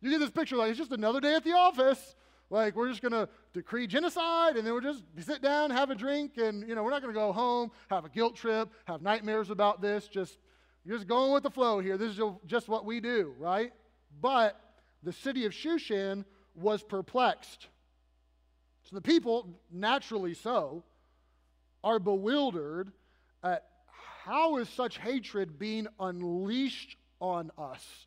[0.00, 2.16] You get this picture like it's just another day at the office.
[2.50, 5.94] Like we're just going to decree genocide and then we'll just sit down, have a
[5.94, 9.02] drink, and you know, we're not going to go home, have a guilt trip, have
[9.02, 10.08] nightmares about this.
[10.08, 10.38] Just
[10.84, 11.98] you're just going with the flow here.
[11.98, 13.72] This is just what we do, right?
[14.22, 14.58] But
[15.02, 16.24] the city of Shushan
[16.58, 17.68] was perplexed.
[18.84, 20.82] So the people, naturally so,
[21.84, 22.90] are bewildered
[23.42, 23.64] at
[24.24, 28.06] how is such hatred being unleashed on us?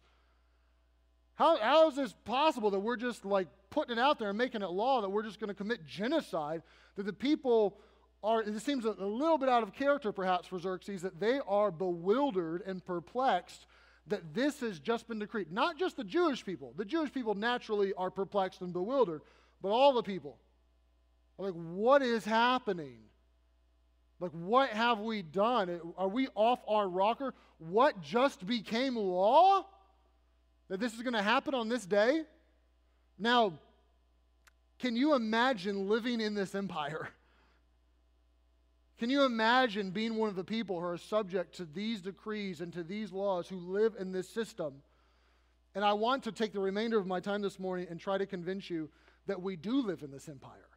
[1.36, 4.62] How, how is this possible that we're just like putting it out there and making
[4.62, 6.62] it law that we're just going to commit genocide?
[6.96, 7.80] That the people
[8.24, 11.40] are, it seems a, a little bit out of character perhaps for Xerxes, that they
[11.48, 13.66] are bewildered and perplexed
[14.08, 15.52] that this has just been decreed.
[15.52, 16.74] Not just the Jewish people.
[16.76, 19.22] The Jewish people naturally are perplexed and bewildered,
[19.62, 20.38] but all the people.
[21.38, 22.98] are Like, what is happening?
[24.20, 25.80] Like, what have we done?
[25.98, 27.34] Are we off our rocker?
[27.58, 29.66] What just became law?
[30.70, 32.24] That this is going to happen on this day?
[33.18, 33.54] Now,
[34.80, 37.10] can you imagine living in this empire?
[39.02, 42.72] Can you imagine being one of the people who are subject to these decrees and
[42.74, 44.76] to these laws who live in this system?
[45.74, 48.28] And I want to take the remainder of my time this morning and try to
[48.28, 48.92] convince you
[49.26, 50.70] that we do live in this empire.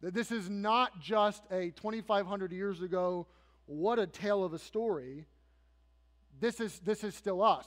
[0.00, 3.26] That this is not just a 2,500 years ago,
[3.66, 5.26] what a tale of a story.
[6.40, 7.66] This is, this is still us.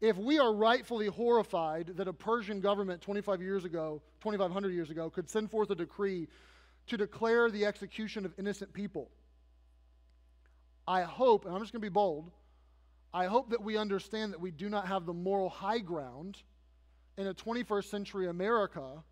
[0.00, 5.08] If we are rightfully horrified that a Persian government 25 years ago, 2,500 years ago,
[5.08, 6.26] could send forth a decree
[6.86, 9.10] to declare the execution of innocent people.
[10.86, 12.30] I hope, and I'm just going to be bold,
[13.12, 16.38] I hope that we understand that we do not have the moral high ground
[17.16, 19.02] in a 21st century America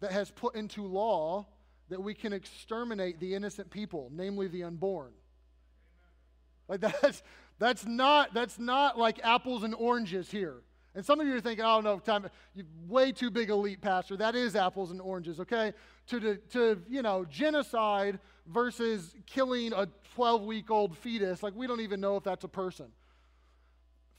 [0.00, 1.46] that has put into law
[1.88, 5.12] that we can exterminate the innocent people, namely the unborn.
[6.68, 7.22] Like that's
[7.58, 10.62] that's not that's not like apples and oranges here.
[10.94, 13.80] And some of you are thinking, oh no, time, you way too big a leap,
[13.80, 14.16] Pastor.
[14.16, 15.72] That is apples and oranges, okay?
[16.08, 21.42] To, to, you know, genocide versus killing a 12 week old fetus.
[21.42, 22.86] Like, we don't even know if that's a person.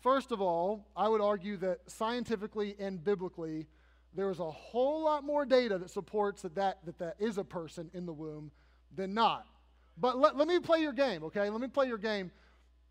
[0.02, 3.68] First of all, I would argue that scientifically and biblically,
[4.16, 7.44] there is a whole lot more data that supports that that, that, that is a
[7.44, 8.52] person in the womb
[8.96, 9.46] than not.
[9.98, 11.50] But let, let me play your game, okay?
[11.50, 12.32] Let me play your game.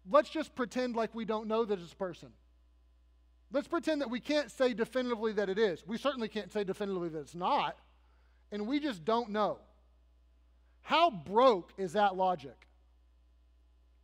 [0.08, 2.30] Let's just pretend like we don't know that it's a person.
[3.52, 5.86] Let's pretend that we can't say definitively that it is.
[5.86, 7.76] We certainly can't say definitively that it's not,
[8.50, 9.58] and we just don't know.
[10.80, 12.66] How broke is that logic?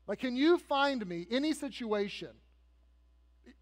[0.07, 2.31] Like, can you find me any situation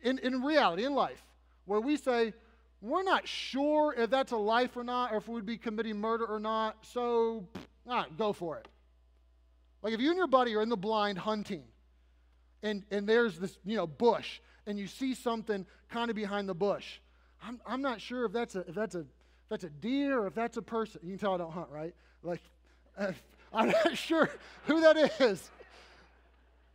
[0.03, 1.23] in, in reality, in life,
[1.65, 2.35] where we say,
[2.81, 6.27] we're not sure if that's a life or not, or if we'd be committing murder
[6.27, 7.49] or not, so
[7.89, 8.69] all right, go for it.
[9.83, 11.63] Like if you and your buddy are in the blind hunting,
[12.63, 16.55] and, and there's this, you know, bush, and you see something kind of behind the
[16.55, 16.99] bush.
[17.43, 19.07] I'm, I'm not sure if that's, a, if, that's a, if
[19.49, 21.01] that's a deer or if that's a person.
[21.05, 21.95] You can tell I don't hunt, right?
[22.23, 22.41] Like,
[23.53, 24.31] I'm not sure
[24.65, 25.51] who that is.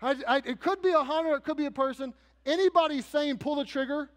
[0.01, 2.13] I, I, it could be a hunter, it could be a person.
[2.45, 4.09] Anybody saying pull the trigger?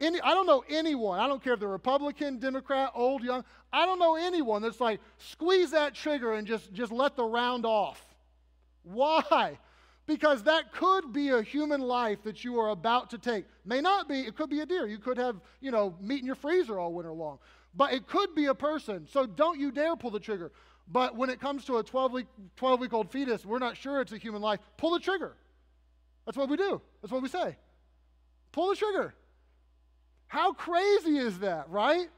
[0.00, 1.20] Any, I don't know anyone.
[1.20, 3.44] I don't care if they're Republican, Democrat, old, young.
[3.72, 7.64] I don't know anyone that's like, squeeze that trigger and just, just let the round
[7.64, 8.00] off.
[8.82, 9.58] Why?
[10.06, 13.44] Because that could be a human life that you are about to take.
[13.64, 14.86] May not be, it could be a deer.
[14.86, 17.38] You could have, you know, meat in your freezer all winter long.
[17.74, 19.06] But it could be a person.
[19.10, 20.52] So don't you dare pull the trigger.
[20.88, 24.00] But when it comes to a 12 week, 12 week old fetus, we're not sure
[24.00, 24.60] it's a human life.
[24.76, 25.36] Pull the trigger.
[26.26, 26.80] That's what we do.
[27.00, 27.56] That's what we say.
[28.50, 29.14] Pull the trigger.
[30.26, 32.08] How crazy is that, right?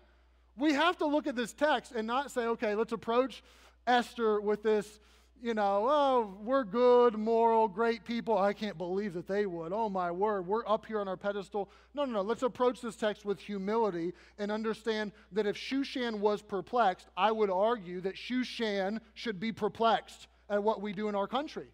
[0.57, 3.43] We have to look at this text and not say, okay, let's approach
[3.87, 5.01] Esther with this
[5.43, 8.39] you know, oh, we're good, moral, great people.
[8.39, 9.73] I can't believe that they would.
[9.73, 11.71] Oh, my word, we're up here on our pedestal.
[11.95, 12.23] No, no, no.
[12.23, 17.51] Let's approach this text with humility and understand that if Shushan was perplexed, I would
[17.51, 21.67] argue that Shushan should be perplexed at what we do in our country.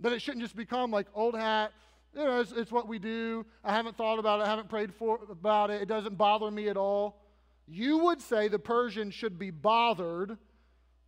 [0.00, 1.72] That it shouldn't just become like old hat,
[2.14, 3.44] you know, it's, it's what we do.
[3.64, 6.68] I haven't thought about it, I haven't prayed for, about it, it doesn't bother me
[6.68, 7.20] at all.
[7.66, 10.36] You would say the Persian should be bothered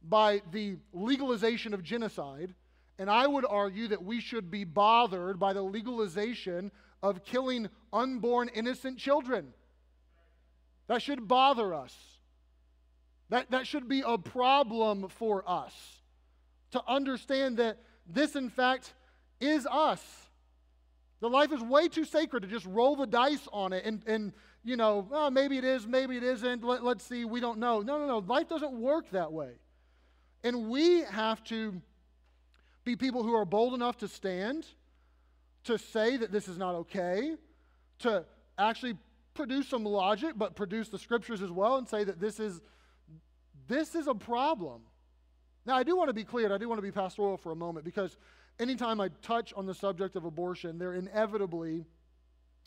[0.09, 2.55] by the legalization of genocide,
[2.99, 6.71] and I would argue that we should be bothered by the legalization
[7.03, 9.53] of killing unborn innocent children.
[10.89, 11.97] That should bother us.
[13.31, 15.75] That, that should be a problem for us
[16.73, 18.93] to understand that this, in fact,
[19.41, 20.03] is us.
[21.21, 24.33] The life is way too sacred to just roll the dice on it and, and
[24.65, 26.63] you know, oh, maybe it is, maybe it isn't.
[26.63, 27.81] Let, let's see, we don't know.
[27.81, 28.19] No, no, no.
[28.19, 29.51] Life doesn't work that way.
[30.45, 31.81] And we have to
[32.85, 34.67] be people who are bold enough to stand,
[35.65, 37.37] to say that this is not okay,
[38.01, 38.25] to
[38.59, 38.97] actually
[39.35, 42.61] produce some logic, but produce the scriptures as well and say that this is
[43.69, 44.83] this is a problem.
[45.65, 47.57] Now, I do want to be clear, I do want to be pastoral for a
[47.57, 48.17] moment because
[48.59, 51.85] anytime I touch on the subject of abortion, there inevitably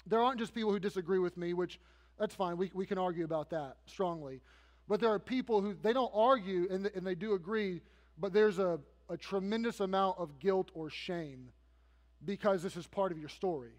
[0.08, 1.80] there aren't just people who disagree with me, which
[2.18, 2.58] that's fine.
[2.58, 4.42] We, we can argue about that strongly.
[4.88, 7.82] But there are people who they don't argue and, and they do agree,
[8.20, 8.80] but there's a,
[9.10, 11.50] a tremendous amount of guilt or shame
[12.24, 13.74] because this is part of your story.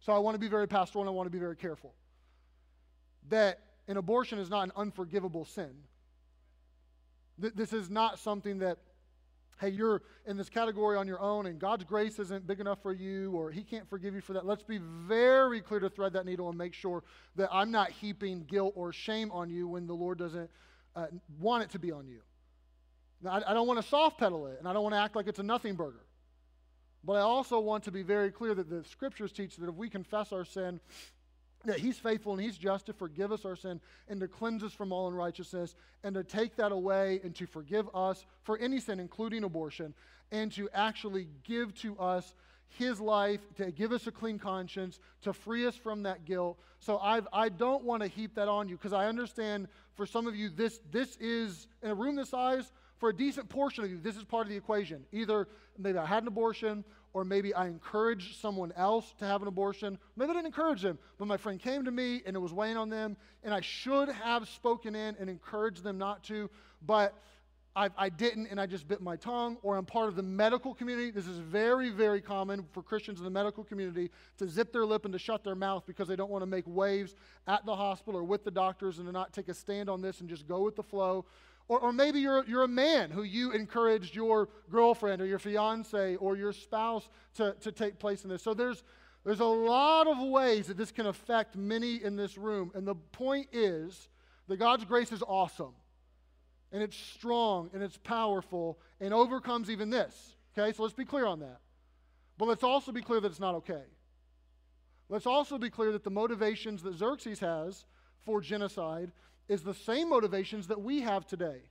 [0.00, 1.94] So I want to be very pastoral and I want to be very careful.
[3.28, 5.72] That an abortion is not an unforgivable sin.
[7.40, 8.78] Th- this is not something that,
[9.60, 12.92] hey, you're in this category on your own and God's grace isn't big enough for
[12.92, 14.46] you or He can't forgive you for that.
[14.46, 17.04] Let's be very clear to thread that needle and make sure
[17.36, 20.50] that I'm not heaping guilt or shame on you when the Lord doesn't
[20.96, 21.06] uh,
[21.38, 22.20] want it to be on you.
[23.22, 25.14] Now, I, I don't want to soft pedal it and I don't want to act
[25.14, 26.06] like it's a nothing burger.
[27.04, 29.88] But I also want to be very clear that the scriptures teach that if we
[29.88, 30.80] confess our sin,
[31.64, 34.72] that he's faithful and he's just to forgive us our sin and to cleanse us
[34.72, 38.98] from all unrighteousness and to take that away and to forgive us for any sin,
[38.98, 39.94] including abortion,
[40.32, 42.34] and to actually give to us
[42.78, 46.58] his life, to give us a clean conscience, to free us from that guilt.
[46.78, 50.26] So I've, I don't want to heap that on you because I understand for some
[50.26, 53.90] of you, this, this is, in a room this size, for a decent portion of
[53.90, 55.04] you, this is part of the equation.
[55.10, 55.48] Either
[55.78, 59.98] maybe I had an abortion, or maybe I encouraged someone else to have an abortion.
[60.16, 62.76] Maybe I didn't encourage them, but my friend came to me and it was weighing
[62.76, 66.50] on them, and I should have spoken in and encouraged them not to,
[66.86, 67.14] but
[67.76, 70.74] I, I, didn't and I just bit my tongue, or I'm part of the medical
[70.74, 71.12] community.
[71.12, 75.04] This is very, very common for Christians in the medical community to zip their lip
[75.04, 77.14] and to shut their mouth because they don't want to make waves
[77.46, 80.20] at the hospital or with the doctors and to not take a stand on this
[80.20, 81.24] and just go with the flow.
[81.70, 86.16] Or, or maybe you're, you're a man who you encouraged your girlfriend or your fiance
[86.16, 88.42] or your spouse to, to take place in this.
[88.42, 88.82] So there's,
[89.24, 92.72] there's a lot of ways that this can affect many in this room.
[92.74, 94.08] And the point is
[94.48, 95.74] that God's grace is awesome.
[96.72, 100.34] And it's strong and it's powerful and overcomes even this.
[100.58, 101.60] Okay, so let's be clear on that.
[102.36, 103.84] But let's also be clear that it's not okay.
[105.08, 107.84] Let's also be clear that the motivations that Xerxes has
[108.24, 109.12] for genocide
[109.50, 111.62] is the same motivations that we have today.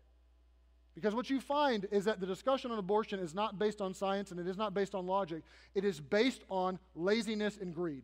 [0.95, 4.32] Because what you find is that the discussion on abortion is not based on science
[4.32, 5.43] and it is not based on logic.
[5.73, 8.03] It is based on laziness and greed.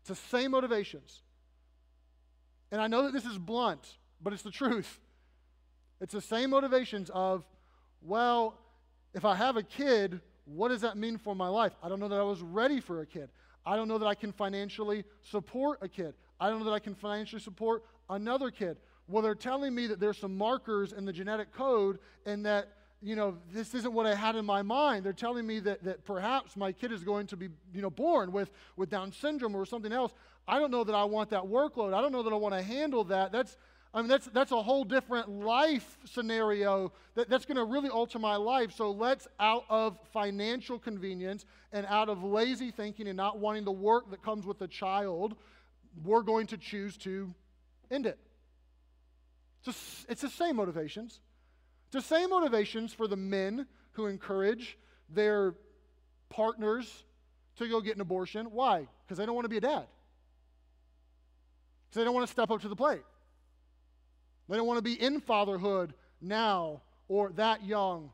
[0.00, 1.22] It's the same motivations.
[2.70, 5.00] And I know that this is blunt, but it's the truth.
[6.02, 7.46] It's the same motivations of,
[8.02, 8.58] well,
[9.14, 11.72] if I have a kid, what does that mean for my life?
[11.82, 13.30] I don't know that I was ready for a kid.
[13.64, 16.12] I don't know that I can financially support a kid.
[16.38, 18.76] I don't know that I can financially support another kid.
[19.08, 22.68] Well, they're telling me that there's some markers in the genetic code and that,
[23.02, 25.04] you know, this isn't what I had in my mind.
[25.04, 28.32] They're telling me that, that perhaps my kid is going to be, you know, born
[28.32, 30.12] with, with Down syndrome or something else.
[30.48, 31.92] I don't know that I want that workload.
[31.92, 33.30] I don't know that I want to handle that.
[33.30, 33.58] That's,
[33.92, 38.18] I mean, that's, that's a whole different life scenario that, that's going to really alter
[38.18, 38.72] my life.
[38.72, 43.72] So let's, out of financial convenience and out of lazy thinking and not wanting the
[43.72, 45.36] work that comes with a child,
[46.02, 47.32] we're going to choose to
[47.90, 48.18] end it.
[49.66, 51.20] It's, it's the same motivations.
[51.86, 54.78] It's the same motivations for the men who encourage
[55.08, 55.54] their
[56.28, 57.04] partners
[57.56, 58.46] to go get an abortion.
[58.46, 58.86] Why?
[59.04, 59.86] Because they don't want to be a dad.
[61.88, 63.02] Because they don't want to step up to the plate.
[64.48, 68.10] They don't want to be in fatherhood now or that young.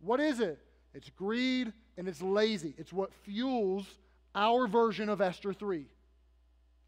[0.00, 0.58] What is it?
[0.94, 2.74] It's greed and it's lazy.
[2.76, 3.86] It's what fuels
[4.34, 5.86] our version of Esther 3.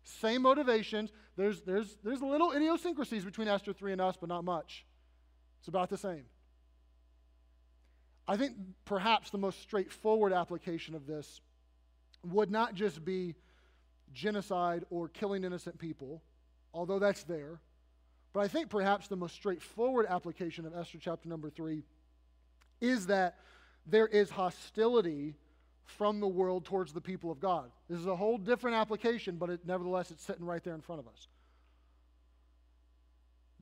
[0.05, 1.11] Same motivations.
[1.37, 4.85] There's, there's, there's little idiosyncrasies between Esther 3 and us, but not much.
[5.61, 6.25] It's about the same.
[8.29, 11.41] I think perhaps the most straightforward application of this
[12.25, 13.35] would not just be
[14.13, 16.23] genocide or killing innocent people,
[16.73, 17.61] although that's there.
[18.33, 21.83] But I think perhaps the most straightforward application of Esther chapter number 3
[22.81, 23.39] is that
[23.87, 25.37] there is hostility
[25.85, 27.71] from the world towards the people of God.
[27.89, 31.01] This is a whole different application, but it, nevertheless, it's sitting right there in front
[31.01, 31.29] of us.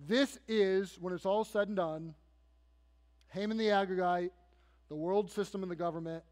[0.06, 2.14] This is, when it's all said and done,
[3.28, 4.30] Haman the Agagite,
[4.88, 6.22] the world system and the government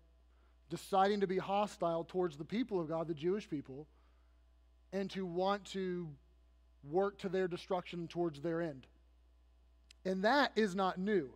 [0.68, 3.86] deciding to be hostile towards the people of God, the Jewish people,
[4.92, 6.08] and to want to
[6.84, 8.86] work to their destruction towards their end.
[10.04, 11.30] And that is not new.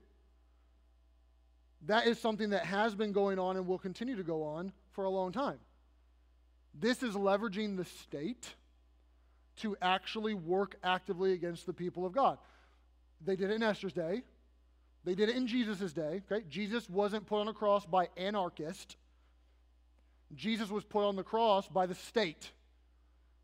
[1.87, 5.05] That is something that has been going on and will continue to go on for
[5.05, 5.59] a long time.
[6.78, 8.55] This is leveraging the state
[9.57, 12.39] to actually work actively against the people of God.
[13.24, 14.22] They did it in Esther's day.
[15.05, 16.22] They did it in Jesus' day.
[16.30, 16.45] Okay?
[16.49, 18.97] Jesus wasn't put on a cross by anarchists.
[20.35, 22.51] Jesus was put on the cross by the state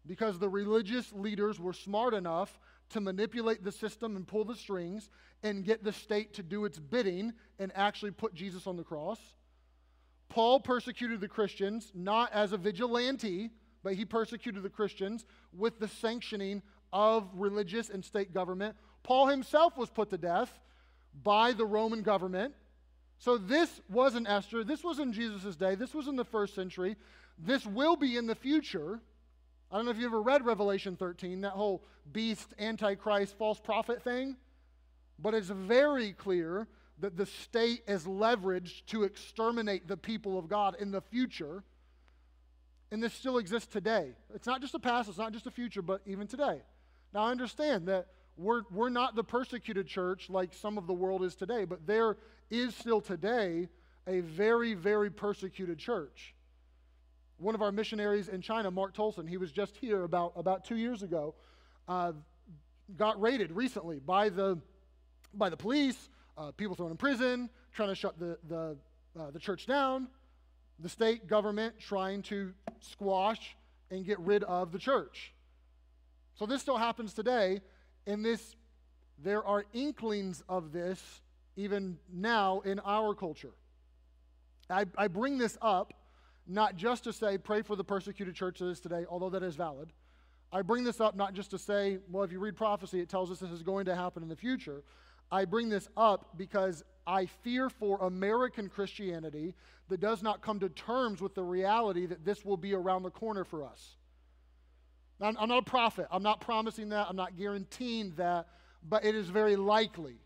[0.07, 2.59] because the religious leaders were smart enough
[2.91, 5.11] to manipulate the system and pull the strings
[5.43, 9.19] and get the state to do its bidding and actually put Jesus on the cross.
[10.29, 13.51] Paul persecuted the Christians not as a vigilante,
[13.83, 15.27] but he persecuted the Christians
[15.57, 16.63] with the sanctioning
[16.93, 18.77] of religious and state government.
[19.03, 20.53] Paul himself was put to death
[21.23, 22.55] by the Roman government.
[23.19, 24.65] So this wasn't Esther.
[24.65, 25.75] This was in Jesus' day.
[25.75, 26.97] This was in the first century.
[27.39, 29.01] This will be in the future.
[29.71, 34.03] I don't know if you ever read Revelation 13, that whole beast, antichrist, false prophet
[34.03, 34.37] thing.
[35.19, 36.67] But it's very clear
[36.99, 41.63] that the state is leveraged to exterminate the people of God in the future.
[42.91, 44.13] And this still exists today.
[44.35, 46.63] It's not just a past, it's not just a future, but even today.
[47.15, 51.23] Now, I understand that we're, we're not the persecuted church like some of the world
[51.23, 52.17] is today, but there
[52.51, 53.69] is still today
[54.07, 56.35] a very, very persecuted church.
[57.41, 60.77] One of our missionaries in China, Mark Tolson, he was just here about, about two
[60.77, 61.35] years ago,
[61.89, 62.13] uh,
[62.99, 64.59] got raided recently by the,
[65.33, 68.77] by the police, uh, people thrown in prison, trying to shut the, the,
[69.19, 70.07] uh, the church down,
[70.81, 73.57] the state government trying to squash
[73.91, 75.33] and get rid of the church.
[76.35, 77.63] So this still happens today,
[78.07, 78.55] and this
[79.23, 81.23] there are inklings of this
[81.57, 83.53] even now in our culture.
[84.69, 85.95] I, I bring this up
[86.51, 89.93] not just to say pray for the persecuted churches today, although that is valid.
[90.53, 93.31] I bring this up not just to say, well, if you read prophecy, it tells
[93.31, 94.83] us this is going to happen in the future.
[95.31, 99.55] I bring this up because I fear for American Christianity
[99.89, 103.11] that does not come to terms with the reality that this will be around the
[103.11, 103.97] corner for us.
[105.21, 106.09] I'm, I'm not a prophet.
[106.11, 107.07] I'm not promising that.
[107.09, 108.49] I'm not guaranteeing that.
[108.89, 110.17] But it is very likely.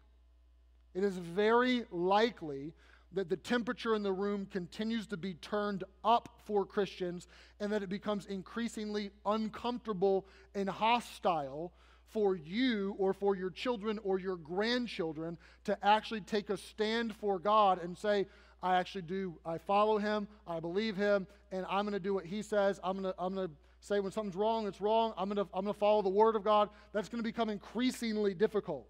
[0.95, 2.73] It is very likely
[3.15, 7.27] that the temperature in the room continues to be turned up for Christians
[7.61, 11.73] and that it becomes increasingly uncomfortable and hostile
[12.09, 17.39] for you or for your children or your grandchildren to actually take a stand for
[17.39, 18.27] God and say,
[18.63, 22.25] I actually do, I follow him, I believe him, and I'm going to do what
[22.25, 22.81] he says.
[22.83, 25.13] I'm going to, I'm going to say when something's wrong, it's wrong.
[25.19, 26.71] I'm going to I'm going to follow the word of God.
[26.93, 28.87] That's going to become increasingly difficult.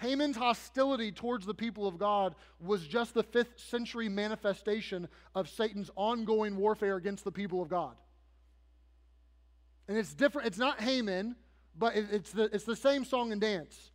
[0.00, 5.90] Haman's hostility towards the people of God was just the fifth century manifestation of Satan's
[5.94, 7.94] ongoing warfare against the people of God.
[9.88, 11.36] And it's different, it's not Haman,
[11.76, 13.92] but it's the, it's the same song and dance.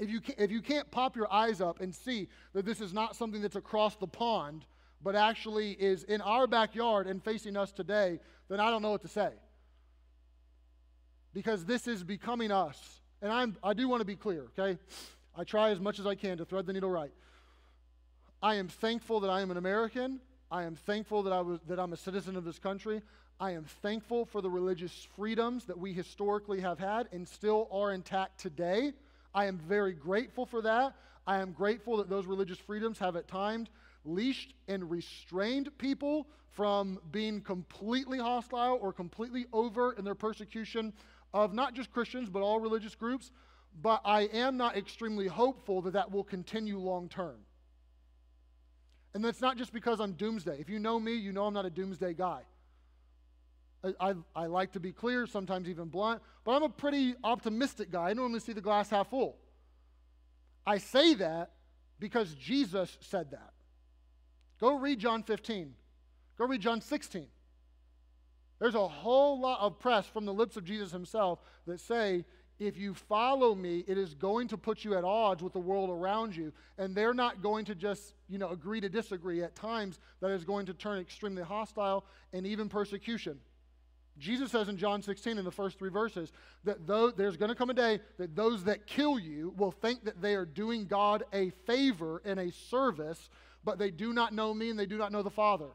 [0.00, 3.14] If you, if you can't pop your eyes up and see that this is not
[3.14, 4.64] something that's across the pond,
[5.00, 9.02] but actually is in our backyard and facing us today, then I don't know what
[9.02, 9.30] to say.
[11.32, 13.00] Because this is becoming us.
[13.24, 14.78] And I'm, I do want to be clear, okay?
[15.34, 17.10] I try as much as I can to thread the needle right.
[18.42, 20.20] I am thankful that I am an American.
[20.50, 23.00] I am thankful that, I was, that I'm a citizen of this country.
[23.40, 27.94] I am thankful for the religious freedoms that we historically have had and still are
[27.94, 28.92] intact today.
[29.34, 30.94] I am very grateful for that.
[31.26, 33.70] I am grateful that those religious freedoms have at times
[34.04, 40.92] leashed and restrained people from being completely hostile or completely overt in their persecution
[41.34, 43.30] of not just Christians, but all religious groups.
[43.82, 47.36] But I am not extremely hopeful that that will continue long term.
[49.12, 50.58] And that's not just because I'm doomsday.
[50.60, 52.42] If you know me, you know I'm not a doomsday guy.
[53.82, 57.90] I, I, I, like to be clear, sometimes even blunt, but I'm a pretty optimistic
[57.90, 58.10] guy.
[58.10, 59.36] I normally see the glass half full.
[60.66, 61.50] I say that
[61.98, 63.52] because Jesus said that.
[64.60, 65.74] Go read John 15.
[66.38, 67.26] Go read John 16.
[68.58, 72.24] There's a whole lot of press from the lips of Jesus himself that say,
[72.60, 75.90] if you follow me, it is going to put you at odds with the world
[75.90, 76.52] around you.
[76.78, 79.42] And they're not going to just, you know, agree to disagree.
[79.42, 83.38] At times, that is going to turn extremely hostile and even persecution.
[84.18, 86.30] Jesus says in John 16, in the first three verses,
[86.62, 90.04] that though there's going to come a day that those that kill you will think
[90.04, 93.28] that they are doing God a favor and a service,
[93.64, 95.70] but they do not know me and they do not know the Father.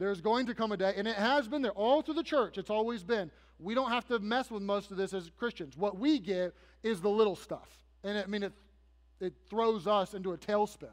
[0.00, 2.56] There's going to come a day, and it has been there all through the church.
[2.56, 3.30] It's always been.
[3.58, 5.76] We don't have to mess with most of this as Christians.
[5.76, 7.68] What we get is the little stuff.
[8.02, 8.54] And it, I mean, it,
[9.20, 10.88] it throws us into a tailspin.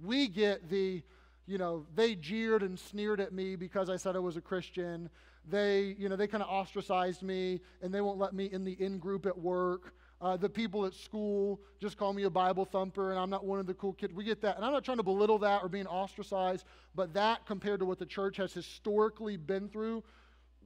[0.00, 1.02] We get the,
[1.48, 5.10] you know, they jeered and sneered at me because I said I was a Christian.
[5.50, 8.80] They, you know, they kind of ostracized me and they won't let me in the
[8.80, 9.92] in group at work.
[10.24, 13.58] Uh, the people at school just call me a Bible thumper and I'm not one
[13.58, 14.14] of the cool kids.
[14.14, 14.56] We get that.
[14.56, 16.64] And I'm not trying to belittle that or being ostracized,
[16.94, 20.02] but that compared to what the church has historically been through,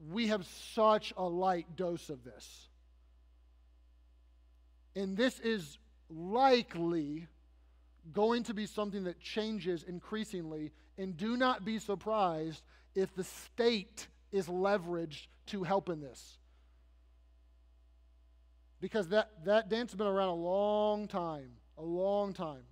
[0.09, 2.69] we have such a light dose of this.
[4.95, 5.77] And this is
[6.09, 7.27] likely
[8.13, 10.71] going to be something that changes increasingly.
[10.97, 12.63] And do not be surprised
[12.95, 16.38] if the state is leveraged to help in this.
[18.81, 22.63] Because that, that dance has been around a long time, a long time.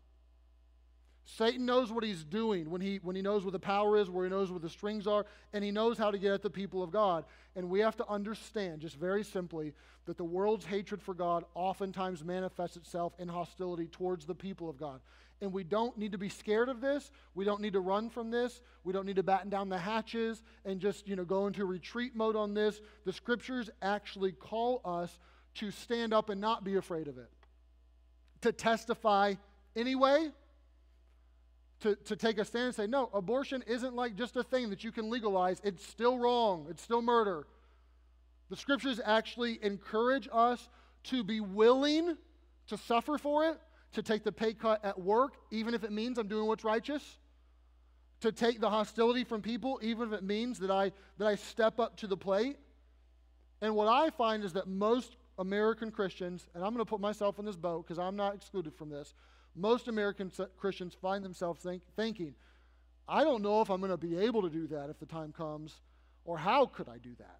[1.29, 4.23] Satan knows what he's doing when he, when he knows where the power is, where
[4.23, 6.81] he knows where the strings are, and he knows how to get at the people
[6.81, 7.25] of God.
[7.57, 9.73] And we have to understand, just very simply,
[10.05, 14.77] that the world's hatred for God oftentimes manifests itself in hostility towards the people of
[14.77, 15.01] God.
[15.41, 17.11] And we don't need to be scared of this.
[17.35, 18.61] We don't need to run from this.
[18.85, 22.15] We don't need to batten down the hatches and just, you know, go into retreat
[22.15, 22.79] mode on this.
[23.05, 25.19] The scriptures actually call us
[25.57, 27.29] to stand up and not be afraid of it,
[28.41, 29.35] to testify
[29.75, 30.29] anyway
[31.81, 34.83] to, to take a stand and say, no, abortion isn't like just a thing that
[34.83, 35.61] you can legalize.
[35.63, 37.45] It's still wrong, it's still murder.
[38.49, 40.69] The scriptures actually encourage us
[41.05, 42.17] to be willing
[42.67, 43.59] to suffer for it,
[43.93, 47.03] to take the pay cut at work, even if it means I'm doing what's righteous,
[48.21, 51.79] to take the hostility from people, even if it means that I, that I step
[51.79, 52.57] up to the plate.
[53.61, 57.39] And what I find is that most American Christians, and I'm going to put myself
[57.39, 59.13] in this boat because I'm not excluded from this,
[59.55, 62.35] most American Christians find themselves think, thinking,
[63.07, 65.31] I don't know if I'm going to be able to do that if the time
[65.31, 65.75] comes,
[66.25, 67.39] or how could I do that?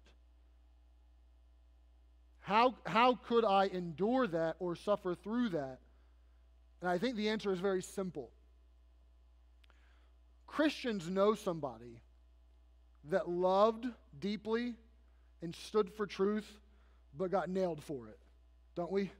[2.40, 5.80] How, how could I endure that or suffer through that?
[6.80, 8.30] And I think the answer is very simple.
[10.46, 12.00] Christians know somebody
[13.10, 13.86] that loved
[14.18, 14.74] deeply
[15.42, 16.50] and stood for truth,
[17.18, 18.18] but got nailed for it,
[18.74, 19.10] don't we?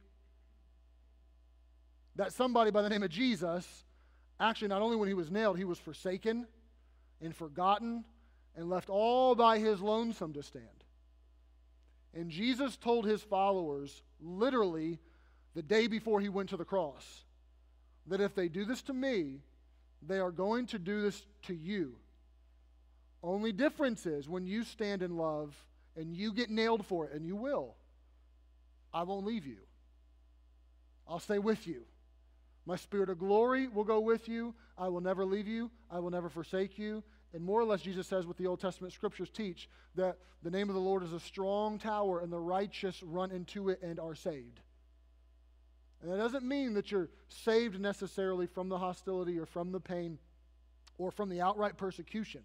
[2.19, 3.67] that somebody by the name of Jesus,
[4.41, 6.47] actually, not only when he was nailed, he was forsaken
[7.23, 8.05] and forgotten
[8.57, 10.67] and left all by his lonesome to stand.
[12.13, 14.99] And Jesus told his followers, literally,
[15.55, 17.25] the day before he went to the cross,
[18.09, 19.43] that if they do this to me,
[20.03, 21.95] they are going to do this to you.
[23.23, 25.55] Only difference is when you stand in love
[25.97, 27.77] and you get nailed for it, and you will,
[28.93, 29.59] I won't leave you.
[31.07, 31.84] I'll stay with you.
[32.66, 34.55] My spirit of glory will go with you.
[34.76, 35.70] I will never leave you.
[35.91, 37.03] I will never forsake you.
[37.32, 40.68] And more or less, Jesus says what the Old Testament scriptures teach that the name
[40.68, 44.14] of the Lord is a strong tower, and the righteous run into it and are
[44.14, 44.61] saved.
[46.01, 50.18] And that doesn't mean that you're saved necessarily from the hostility or from the pain
[50.97, 52.43] or from the outright persecution.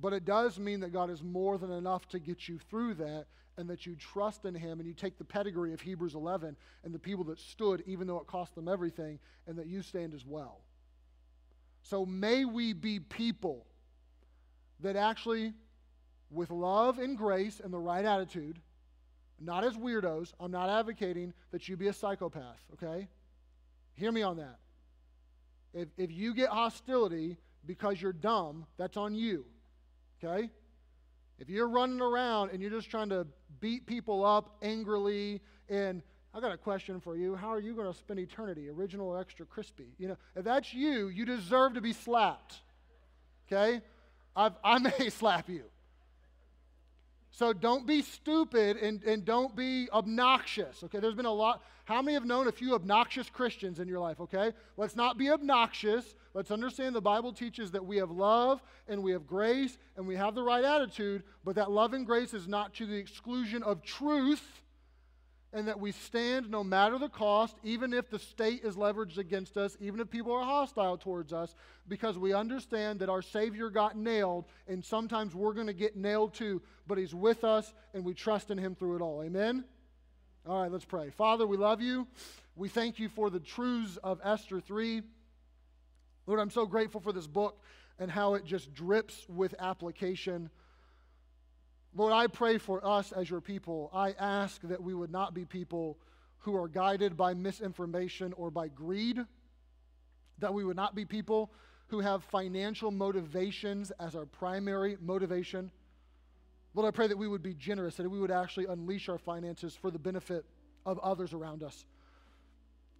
[0.00, 3.26] But it does mean that God is more than enough to get you through that
[3.56, 6.94] and that you trust in him and you take the pedigree of Hebrews 11 and
[6.94, 10.24] the people that stood, even though it cost them everything, and that you stand as
[10.24, 10.60] well.
[11.82, 13.66] So may we be people
[14.80, 15.54] that actually,
[16.30, 18.60] with love and grace and the right attitude,
[19.40, 23.08] not as weirdos, I'm not advocating that you be a psychopath, okay?
[23.94, 24.58] Hear me on that.
[25.74, 29.44] If, if you get hostility because you're dumb, that's on you,
[30.22, 30.50] okay?
[31.38, 33.26] If you're running around and you're just trying to
[33.60, 36.02] beat people up angrily and
[36.34, 37.34] I got a question for you.
[37.34, 39.88] How are you going to spend eternity, original or extra crispy?
[39.98, 42.60] You know, if that's you, you deserve to be slapped.
[43.46, 43.80] Okay?
[44.36, 45.64] I've, I may slap you.
[47.38, 50.82] So don't be stupid and, and don't be obnoxious.
[50.82, 51.62] Okay, there's been a lot.
[51.84, 54.20] How many have known a few obnoxious Christians in your life?
[54.20, 56.16] Okay, let's not be obnoxious.
[56.34, 60.16] Let's understand the Bible teaches that we have love and we have grace and we
[60.16, 63.84] have the right attitude, but that love and grace is not to the exclusion of
[63.84, 64.60] truth
[65.52, 69.56] and that we stand no matter the cost, even if the state is leveraged against
[69.56, 71.54] us, even if people are hostile towards us,
[71.88, 76.34] because we understand that our Savior got nailed, and sometimes we're going to get nailed
[76.34, 79.22] too, but He's with us, and we trust in Him through it all.
[79.22, 79.64] Amen?
[80.46, 81.10] All right, let's pray.
[81.10, 82.06] Father, we love you.
[82.54, 85.02] We thank you for the truths of Esther 3.
[86.26, 87.62] Lord, I'm so grateful for this book
[87.98, 90.50] and how it just drips with application.
[91.94, 93.90] Lord, I pray for us as your people.
[93.92, 95.98] I ask that we would not be people
[96.38, 99.18] who are guided by misinformation or by greed,
[100.38, 101.50] that we would not be people
[101.88, 105.70] who have financial motivations as our primary motivation.
[106.74, 109.74] Lord, I pray that we would be generous, that we would actually unleash our finances
[109.74, 110.44] for the benefit
[110.86, 111.84] of others around us.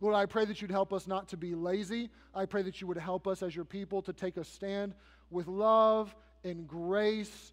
[0.00, 2.10] Lord, I pray that you'd help us not to be lazy.
[2.34, 4.94] I pray that you would help us as your people to take a stand
[5.30, 6.14] with love
[6.44, 7.52] and grace